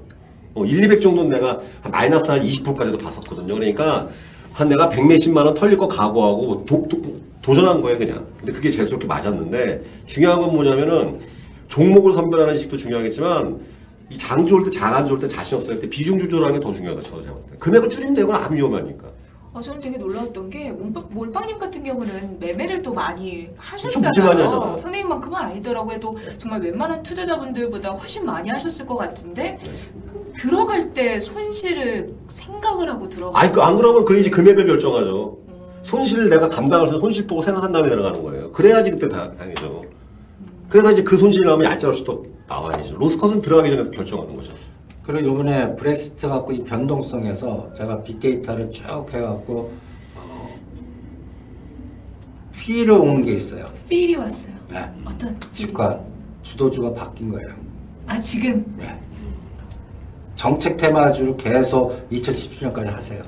어, 0.53 0.63
1, 0.63 0.83
200 0.83 1.01
정도는 1.01 1.29
내가 1.31 1.59
한 1.81 1.91
마이너스 1.91 2.29
한 2.29 2.39
20%까지도 2.39 2.97
봤었거든요. 2.97 3.53
그러니까 3.55 4.07
한 4.53 4.69
내가 4.69 4.89
100 4.89 5.05
몇십만 5.05 5.45
원 5.45 5.53
털릴 5.53 5.77
거 5.77 5.87
각오하고 5.87 6.65
도, 6.65 6.87
도, 6.87 7.53
전한 7.53 7.81
거예요, 7.81 7.97
그냥. 7.97 8.25
근데 8.37 8.51
그게 8.51 8.69
재수없게 8.69 9.07
맞았는데 9.07 9.81
중요한 10.05 10.39
건 10.39 10.53
뭐냐면은 10.53 11.19
종목을 11.67 12.13
선별하는 12.13 12.53
지식도 12.55 12.77
중요하겠지만 12.77 13.59
이 14.09 14.17
장 14.17 14.45
좋을 14.45 14.63
때, 14.63 14.69
장 14.69 14.93
안 14.93 15.05
좋을 15.05 15.19
때, 15.19 15.27
자신 15.27 15.57
없을 15.57 15.79
때 15.81 15.89
비중 15.89 16.17
조절하는 16.17 16.59
게 16.59 16.65
더 16.65 16.71
중요하다, 16.71 17.01
저는 17.01 17.23
제가 17.23 17.33
봤을 17.35 17.51
때. 17.51 17.57
금액을 17.57 17.89
줄이면 17.89 18.13
되건 18.13 18.35
안 18.35 18.53
위험하니까. 18.55 19.03
어, 19.53 19.59
저는 19.59 19.81
되게 19.81 19.97
놀라웠던 19.97 20.49
게 20.49 20.71
몰빵, 20.71 21.07
몰빵님 21.09 21.57
같은 21.57 21.83
경우는 21.83 22.37
매매를 22.39 22.81
또 22.83 22.93
많이 22.93 23.49
하셨잖아요. 23.57 24.29
하잖아요. 24.29 24.77
선생님만큼은 24.77 25.35
아니더라고 25.37 25.91
해도 25.91 26.15
정말 26.37 26.61
웬만한 26.61 27.03
투자자분들보다 27.03 27.89
훨씬 27.91 28.23
많이 28.25 28.49
하셨을 28.49 28.85
것 28.85 28.95
같은데 28.95 29.57
들어갈 30.37 30.93
때 30.93 31.19
손실을 31.19 32.13
생각을 32.27 32.89
하고 32.89 33.09
들어가. 33.09 33.39
아니, 33.39 33.51
그 33.51 33.61
안 33.61 33.75
그러면 33.75 34.05
그래야지 34.05 34.29
금액을 34.29 34.65
결정하죠. 34.67 35.37
손실을 35.83 36.29
내가 36.29 36.47
감당할 36.47 36.87
수 36.87 36.93
있는 36.93 37.01
손실 37.01 37.25
보고 37.27 37.41
생각한 37.41 37.71
다음에 37.71 37.89
들어가는 37.89 38.21
거예요. 38.23 38.51
그래야지 38.51 38.91
그때 38.91 39.09
다 39.09 39.31
당이죠. 39.37 39.81
그래서 40.69 40.91
이제 40.91 41.03
그 41.03 41.17
손실이 41.17 41.45
나오면 41.45 41.71
얄짤 41.71 41.89
없이 41.89 42.03
또 42.03 42.25
나와야죠. 42.47 42.95
로스컷은 42.95 43.41
들어가기 43.41 43.75
전에 43.75 43.89
결정하는 43.89 44.35
거죠. 44.35 44.51
그리고 45.03 45.29
이번에 45.29 45.75
브렉시트 45.75 46.27
갖고 46.27 46.51
이 46.51 46.63
변동성에서 46.63 47.73
제가 47.77 48.03
빅데이터를 48.03 48.69
쭉 48.69 48.83
해갖고 49.13 49.71
어, 50.15 50.59
휘로 52.53 53.01
온게 53.01 53.33
있어요. 53.33 53.65
필이 53.87 54.15
왔어요. 54.15 54.53
네. 54.69 54.85
어떤 55.05 55.39
필이? 55.39 55.53
직관 55.53 56.01
주도주가 56.43 56.93
바뀐 56.93 57.31
거예요. 57.31 57.47
아 58.05 58.19
지금 58.19 58.65
네. 58.77 58.99
정책 60.35 60.75
테마주를 60.77 61.37
계속 61.37 62.09
2017년까지 62.09 62.87
하세요. 62.87 63.23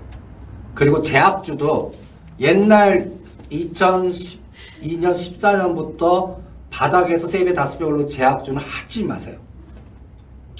그리고 0.75 1.01
제약주도 1.01 1.91
옛날 2.39 3.11
2012년 3.51 5.13
14년부터 5.13 6.35
바닥에서 6.83 7.27
3배, 7.27 7.53
5배 7.53 7.81
올라 7.85 8.05
제약주는 8.05 8.57
하지 8.57 9.03
마세요. 9.03 9.35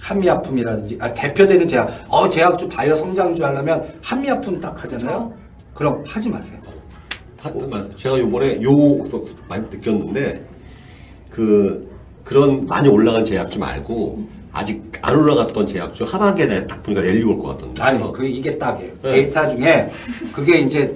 한미약품이라든지 0.01 0.97
아, 0.99 1.13
대표되는 1.13 1.65
제약, 1.65 1.89
어 2.09 2.27
제약주 2.27 2.67
바이오 2.67 2.93
성장주 2.95 3.43
하려면 3.45 3.87
한미약품 4.03 4.59
딱 4.59 4.83
하잖아요. 4.83 5.33
그럼 5.73 6.03
하지 6.05 6.27
마세요. 6.27 6.57
하- 7.39 7.49
맞- 7.69 7.95
제가 7.95 8.19
요번에 8.19 8.61
요 8.61 8.69
많이 9.47 9.63
느꼈는데 9.69 10.45
그 11.29 11.89
그런 12.25 12.65
많이 12.67 12.89
올라간 12.89 13.23
제약주 13.23 13.57
말고 13.57 14.27
아직 14.51 14.91
안 15.01 15.15
올라갔던 15.15 15.65
제약주 15.65 16.03
하반기에 16.03 16.67
딱 16.67 16.83
보니까 16.83 17.01
랠리 17.01 17.23
올 17.23 17.37
것 17.39 17.49
같던데. 17.49 17.81
아니, 17.81 18.11
그 18.11 18.25
이게 18.25 18.57
딱이에요. 18.57 18.91
네. 19.03 19.09
데이터 19.09 19.47
중에 19.47 19.89
그게 20.33 20.59
이제 20.59 20.93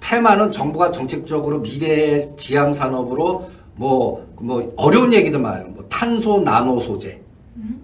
테마는 0.00 0.50
정부가 0.50 0.90
정책적으로 0.90 1.62
미래 1.62 2.20
지향 2.36 2.74
산업으로 2.74 3.55
뭐, 3.76 4.26
뭐 4.40 4.72
어려운 4.76 5.12
얘기들 5.12 5.38
많아요. 5.38 5.66
뭐 5.68 5.84
탄소 5.88 6.40
나노 6.40 6.80
소재. 6.80 7.20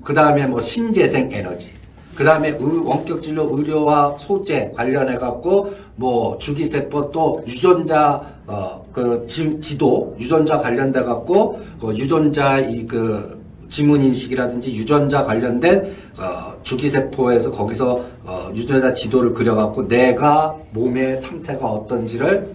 그 0.03 0.12
다음에 0.12 0.47
뭐 0.47 0.61
신재생 0.61 1.30
에너지. 1.32 1.72
그 2.14 2.24
다음에 2.24 2.53
원격 2.61 3.22
진료 3.22 3.49
의료와 3.57 4.16
소재 4.18 4.70
관련해 4.74 5.16
갖고 5.16 5.72
뭐 5.97 6.36
주기세포 6.36 7.11
또 7.11 7.43
유전자 7.47 8.20
어그 8.47 9.26
지도 9.26 10.14
유전자 10.18 10.59
관련돼 10.59 11.05
갖고 11.05 11.61
그 11.80 11.97
유전자 11.97 12.59
이 12.59 12.84
그 12.84 13.43
지문 13.72 14.03
인식이라든지 14.03 14.74
유전자 14.74 15.24
관련된 15.24 15.97
어, 16.18 16.62
주기세포에서 16.62 17.51
거기서 17.51 18.05
어, 18.22 18.51
유전자 18.55 18.93
지도를 18.93 19.32
그려 19.32 19.55
갖고 19.55 19.88
내가 19.88 20.55
몸의 20.72 21.16
상태가 21.16 21.66
어떤지를 21.66 22.55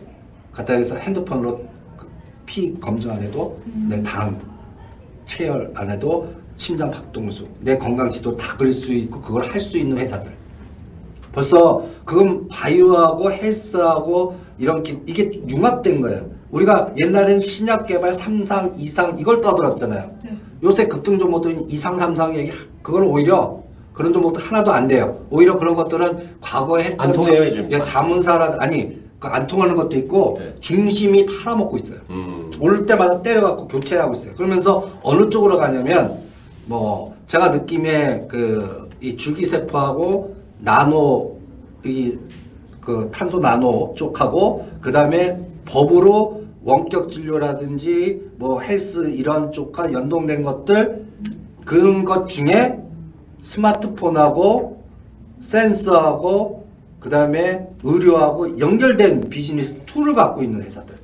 갖다 0.54 0.74
해서 0.74 0.94
핸드폰으로 0.96 1.58
그 1.58 1.68
피 2.48 2.74
검증 2.80 3.12
안 3.12 3.22
해도 3.22 3.60
내당 3.88 4.40
체열 5.26 5.72
안 5.76 5.92
해도 5.92 6.28
심장 6.56 6.90
박동수 6.90 7.46
내 7.60 7.78
건강 7.78 8.10
지도 8.10 8.36
다 8.36 8.56
그릴 8.58 8.74
수 8.74 8.92
있고 8.94 9.22
그걸 9.22 9.44
할 9.52 9.60
수 9.60 9.78
있는 9.78 9.98
회사들 10.00 10.32
벌써 11.32 11.86
그건 12.04 12.48
바이오하고 12.48 13.32
헬스하고 13.32 14.36
이런 14.58 14.82
기, 14.82 14.98
이게 15.06 15.30
융합된 15.48 16.02
거예요. 16.02 16.26
우리가 16.50 16.94
옛날에는 16.98 17.40
신약 17.40 17.86
개발 17.86 18.12
3상, 18.12 18.74
2상 18.76 19.20
이걸 19.20 19.40
떠들었잖아요. 19.42 20.12
네. 20.24 20.38
요새 20.64 20.88
급등 20.88 21.20
종목들은 21.20 21.68
2상, 21.68 21.98
3상 22.00 22.34
얘기 22.36 22.52
그건 22.82 23.04
오히려 23.04 23.62
그런 23.94 24.12
종목도 24.12 24.40
하나도 24.40 24.72
안 24.72 24.88
돼요. 24.88 25.24
오히려 25.30 25.54
그런 25.56 25.76
것들은 25.76 26.38
과거에 26.42 26.84
했던 26.86 27.08
안 27.08 27.14
통해요, 27.14 27.68
자- 27.70 27.84
자문사라 27.84 28.56
아니 28.60 28.88
그 28.88 29.07
안 29.20 29.48
통하는 29.48 29.76
것도 29.76 29.98
있고 29.98 30.36
네. 30.40 30.56
중심이 30.60 31.26
팔아먹고 31.26 31.78
있어요. 31.78 32.00
음. 32.10 32.50
올 32.62 32.82
때마다 32.84 33.22
때려갖고 33.22 33.68
교체하고 33.68 34.14
있어요. 34.14 34.34
그러면서 34.36 34.88
어느 35.02 35.30
쪽으로 35.30 35.58
가냐면 35.58 36.20
뭐 36.66 37.16
제가 37.28 37.50
느낌에 37.50 38.28
그 38.28 38.88
이 39.00 39.16
줄기세포하고 39.16 40.36
나노 40.60 41.38
이 41.86 42.18
그 42.82 43.10
탄소 43.12 43.38
나노 43.38 43.94
쪽하고 43.98 44.66
그 44.80 44.94
다음에 44.94 45.38
법으로 45.66 46.42
원격 46.64 47.12
진료라든지 47.12 48.22
뭐 48.38 48.62
헬스 48.62 49.10
이런 49.10 49.52
쪽과 49.52 49.92
연동된 49.92 50.42
것들 50.42 51.06
그런 51.66 52.06
것 52.06 52.28
중에 52.28 52.80
스마트폰하고 53.42 54.82
센서하고 55.42 56.57
그 57.00 57.10
다음에 57.10 57.68
의료하고 57.84 58.60
연결된 58.60 59.30
비즈니스 59.30 59.80
tool을 59.86 60.14
갖고 60.16 60.42
있는 60.44 60.64
회사들. 60.64 60.96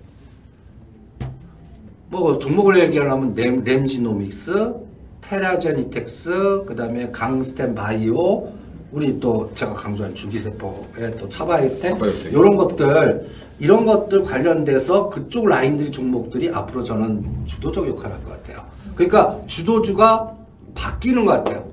뭐 2.10 2.38
종목을 2.38 2.80
얘기하려면 2.80 3.34
랩, 3.36 3.64
랩지노믹스, 3.64 4.74
테라젠이텍스, 5.22 6.64
그 6.68 6.76
다음에 6.76 7.10
강스템 7.12 7.74
바이오, 7.74 8.52
우리 8.92 9.20
또 9.20 9.50
제가 9.56 9.74
강조한 9.74 10.14
줄기세포의 10.14 11.18
또 11.20 11.28
차바이오텍. 11.28 11.98
이런 12.32 12.56
것들 12.58 13.28
이런 13.60 13.86
것들 13.86 14.22
관련돼서 14.24 15.10
그쪽 15.10 15.48
라인들이 15.48 15.90
종목들이 15.90 16.50
앞으로 16.52 16.84
저는 16.84 17.26
주도적 17.46 17.88
역할을 17.88 18.16
할 18.16 18.24
것 18.24 18.30
같아요. 18.44 18.66
그러니까 18.94 19.40
주도주가 19.48 20.32
바뀌는 20.76 21.26
것 21.26 21.32
같아요. 21.32 21.73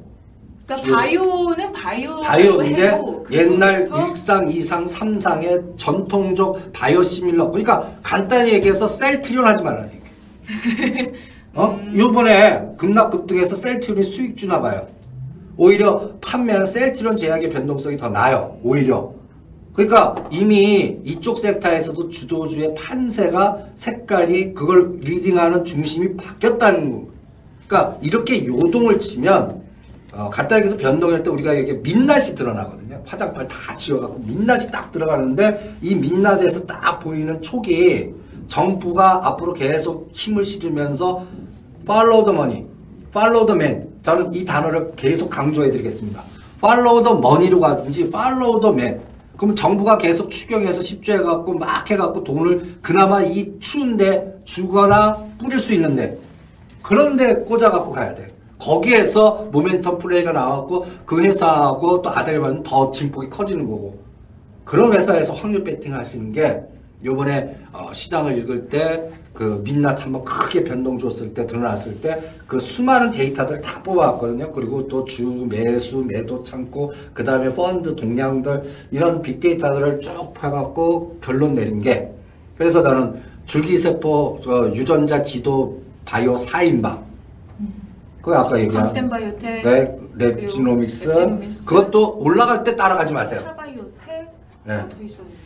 그러니까 0.77 0.97
바이오는 0.97 1.73
바이오 1.73 2.21
바이오인데 2.21 3.01
그 3.25 3.35
옛날 3.35 3.81
속에서 3.81 4.41
1상, 4.41 4.55
2상, 4.55 4.89
3상의 4.89 5.77
전통적 5.77 6.73
바이오 6.73 7.03
시밀러 7.03 7.49
그러니까 7.49 7.93
간단히 8.03 8.53
얘기해서 8.53 8.87
셀트리온 8.87 9.45
하지 9.45 9.65
말라는 9.65 9.91
얘기. 9.93 11.13
어? 11.55 11.79
음. 11.83 11.93
요번에 11.99 12.63
급락 12.79 13.11
급등해서 13.11 13.57
셀트리온이 13.57 14.05
수익 14.05 14.37
주나 14.37 14.61
봐요. 14.61 14.87
오히려 15.57 16.13
매매는 16.21 16.67
셀트리온 16.67 17.17
제약의 17.17 17.51
변동성이 17.51 17.97
더 17.97 18.09
나아요. 18.09 18.59
오히려. 18.63 19.13
그러니까 19.73 20.15
이미 20.31 20.99
이쪽 21.05 21.39
섹터에서도 21.39 22.09
주도주의 22.09 22.75
판세가 22.75 23.67
색깔이 23.75 24.53
그걸 24.53 24.97
leading하는 25.01 25.65
중심이 25.65 26.17
바뀌었다는 26.17 26.93
거. 26.93 27.09
그러니까 27.67 27.99
이렇게 28.03 28.47
요동을 28.47 28.99
치면 28.99 29.63
어, 30.13 30.29
간단하게 30.31 30.67
해서 30.67 30.77
변동할 30.77 31.23
때 31.23 31.31
우리가 31.31 31.53
이게 31.53 31.75
민낯이 31.75 32.35
드러나거든요. 32.35 33.01
화장판 33.07 33.47
다 33.47 33.75
지워갖고 33.77 34.19
민낯이 34.27 34.71
딱 34.71 34.91
들어가는데 34.91 35.77
이 35.81 35.95
민낯에서 35.95 36.67
딱 36.67 36.99
보이는 37.01 37.41
촉이 37.41 38.09
정부가 38.49 39.21
앞으로 39.25 39.53
계속 39.53 40.11
힘을 40.13 40.45
실으면서 40.45 41.25
follow 41.83 42.25
the 42.25 42.37
money, 42.37 42.67
follow 43.11 43.47
the 43.47 43.57
man. 43.57 43.89
저는 44.03 44.35
이 44.35 44.45
단어를 44.45 44.93
계속 44.97 45.31
강조해 45.31 45.71
드리겠습니다. 45.71 46.23
follow 46.59 47.03
the 47.03 47.17
money로 47.17 47.61
가든지 47.61 48.03
follow 48.03 48.61
the 48.61 48.75
man. 48.75 49.01
그럼 49.37 49.55
정부가 49.55 49.97
계속 49.97 50.29
추경해서 50.31 50.83
십조해 50.83 51.21
갖고 51.21 51.55
막 51.55 51.91
해 51.91 51.97
갖고 51.97 52.23
돈을 52.25 52.79
그나마 52.83 53.23
이 53.23 53.53
추운데 53.61 54.35
주거나 54.45 55.17
뿌릴 55.39 55.59
수 55.59 55.73
있는데 55.75 56.19
그런데 56.83 57.35
꽂아 57.45 57.71
갖고 57.71 57.91
가야 57.93 58.15
돼. 58.15 58.35
거기에서 58.61 59.49
모멘텀 59.53 59.99
플레이가 59.99 60.33
나왔고 60.33 60.87
그 61.07 61.23
회사하고 61.23 62.03
또 62.03 62.11
받으면 62.11 62.63
더 62.63 62.91
진폭이 62.91 63.29
커지는 63.31 63.69
거고 63.69 63.99
그런 64.65 64.93
회사에서 64.93 65.35
확률 65.35 65.65
배팅 65.65 65.95
하시는 65.95 66.31
게 66.33 66.61
요번에 67.05 67.57
어, 67.73 67.93
시장을 67.93 68.39
읽을 68.39 68.69
때 68.69 69.11
그 69.33 69.63
민낯 69.65 70.05
한번 70.05 70.25
크게 70.25 70.65
변동 70.65 70.99
줬을 70.99 71.33
때 71.33 71.47
드러났을 71.47 72.01
때 72.01 72.21
그 72.47 72.59
수많은 72.59 73.13
데이터들 73.13 73.61
다 73.61 73.81
뽑아왔거든요. 73.83 74.51
그리고 74.53 74.87
또 74.89 75.05
주 75.05 75.47
매수 75.49 76.05
매도 76.07 76.43
창고 76.43 76.93
그 77.15 77.23
다음에 77.23 77.49
펀드 77.55 77.95
동향들 77.95 78.65
이런 78.91 79.23
빅데이터들을 79.23 80.01
쭉 80.01 80.35
해갖고 80.43 81.19
결론 81.23 81.55
내린 81.55 81.81
게 81.81 82.11
그래서 82.59 82.83
나는 82.83 83.23
줄기세포 83.47 84.41
어, 84.47 84.73
유전자 84.75 85.23
지도 85.23 85.81
바이오 86.05 86.35
4인방 86.35 86.99
그거 88.23 88.37
아까 88.37 88.59
얘기한 88.59 88.77
강스템 88.79 89.09
바이오텍 89.09 89.63
네, 89.65 89.97
랩지노믹스 90.19 91.67
그것도 91.67 92.19
올라갈 92.19 92.63
때 92.63 92.77
따라가지 92.77 93.13
마세요. 93.13 93.41
차바이오텍 93.45 94.35
네. 94.65 94.73
하나 94.75 94.89
더 94.89 95.03
있었는데 95.03 95.37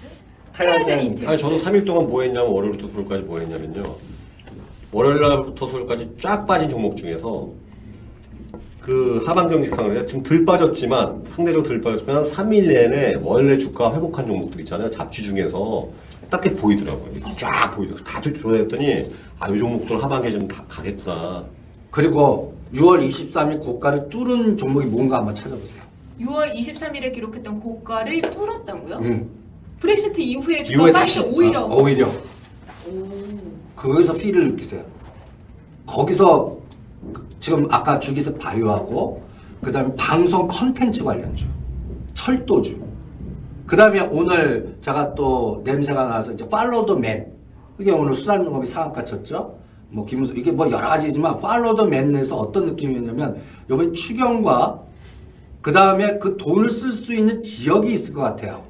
테라제니텍스. 0.52 1.26
아니 1.28 1.38
저는 1.38 1.56
3일 1.58 1.86
동안 1.86 2.08
뭐 2.08 2.22
했냐면 2.22 2.50
월요일부터 2.50 2.88
수요일까지 2.88 3.22
뭐 3.22 3.38
했냐면요. 3.38 3.82
월요일 4.92 5.20
날부터 5.20 5.66
수요일까지 5.66 6.16
쫙 6.20 6.46
빠진 6.46 6.68
종목 6.68 6.96
중에서 6.96 7.48
그 8.80 9.22
하반 9.26 9.48
경직상을 9.48 10.06
지금 10.06 10.22
덜 10.22 10.44
빠졌지만 10.44 11.24
상대적으로 11.28 11.66
덜 11.66 11.80
빠졌지만 11.80 12.24
3일 12.24 12.68
내내 12.68 13.14
원래 13.22 13.56
주가 13.56 13.94
회복한 13.94 14.26
종목들 14.26 14.60
있잖아요. 14.60 14.90
잡지 14.90 15.22
중에서 15.22 15.88
딱히 16.28 16.50
보이더라고요. 16.50 17.10
쫙 17.36 17.70
보이더라고요. 17.70 18.04
다들 18.04 18.34
조사했더니 18.34 19.10
아, 19.38 19.48
이 19.48 19.58
종목들 19.58 20.02
하반기에 20.02 20.32
좀 20.32 20.48
다 20.48 20.64
가겠구나. 20.68 21.44
그리고 21.90 22.53
6월 22.74 23.06
23일 23.06 23.60
고가를 23.60 24.08
뚫은 24.08 24.56
종목이 24.56 24.86
뭔가 24.86 25.18
한번 25.18 25.34
찾아보세요. 25.34 25.82
6월 26.20 26.52
23일에 26.54 27.12
기록했던 27.12 27.60
고가를 27.60 28.20
뚫었다고요? 28.22 28.96
음. 28.98 29.30
브렉시트 29.80 30.20
이후에 30.20 30.62
주가 30.62 30.90
다시 30.90 31.20
오히려 31.20 31.62
어, 31.64 31.82
오히려 31.82 32.08
오. 32.88 33.08
거기서 33.76 34.14
피를 34.14 34.50
느끼세요. 34.50 34.84
거기서 35.86 36.56
지금 37.38 37.66
아까 37.70 37.98
주기세 37.98 38.34
바이오하고 38.38 39.22
그다음에 39.62 39.94
방송 39.96 40.46
컨텐츠 40.46 41.04
관련주, 41.04 41.46
철도주. 42.14 42.82
그다음에 43.66 44.00
오늘 44.00 44.76
제가 44.80 45.14
또 45.14 45.60
냄새가 45.64 46.06
나서 46.06 46.32
이제 46.32 46.48
팔로우 46.48 46.86
더 46.86 46.96
맨. 46.96 47.32
이게 47.78 47.90
오늘 47.90 48.14
수산중업이 48.14 48.66
상한가 48.66 49.04
쳤죠. 49.04 49.58
뭐 49.94 50.04
김은수 50.04 50.32
이게 50.36 50.50
뭐 50.50 50.68
여러 50.70 50.88
가지지만 50.88 51.40
팔로우 51.40 51.76
더 51.76 51.84
맨에서 51.84 52.36
어떤 52.36 52.66
느낌이었냐면 52.66 53.40
이번 53.70 53.92
추경과 53.94 54.82
그 55.62 55.72
다음에 55.72 56.18
그 56.18 56.36
돈을 56.36 56.68
쓸 56.68 56.90
수 56.90 57.14
있는 57.14 57.40
지역이 57.40 57.92
있을 57.92 58.12
것 58.12 58.20
같아요. 58.20 58.64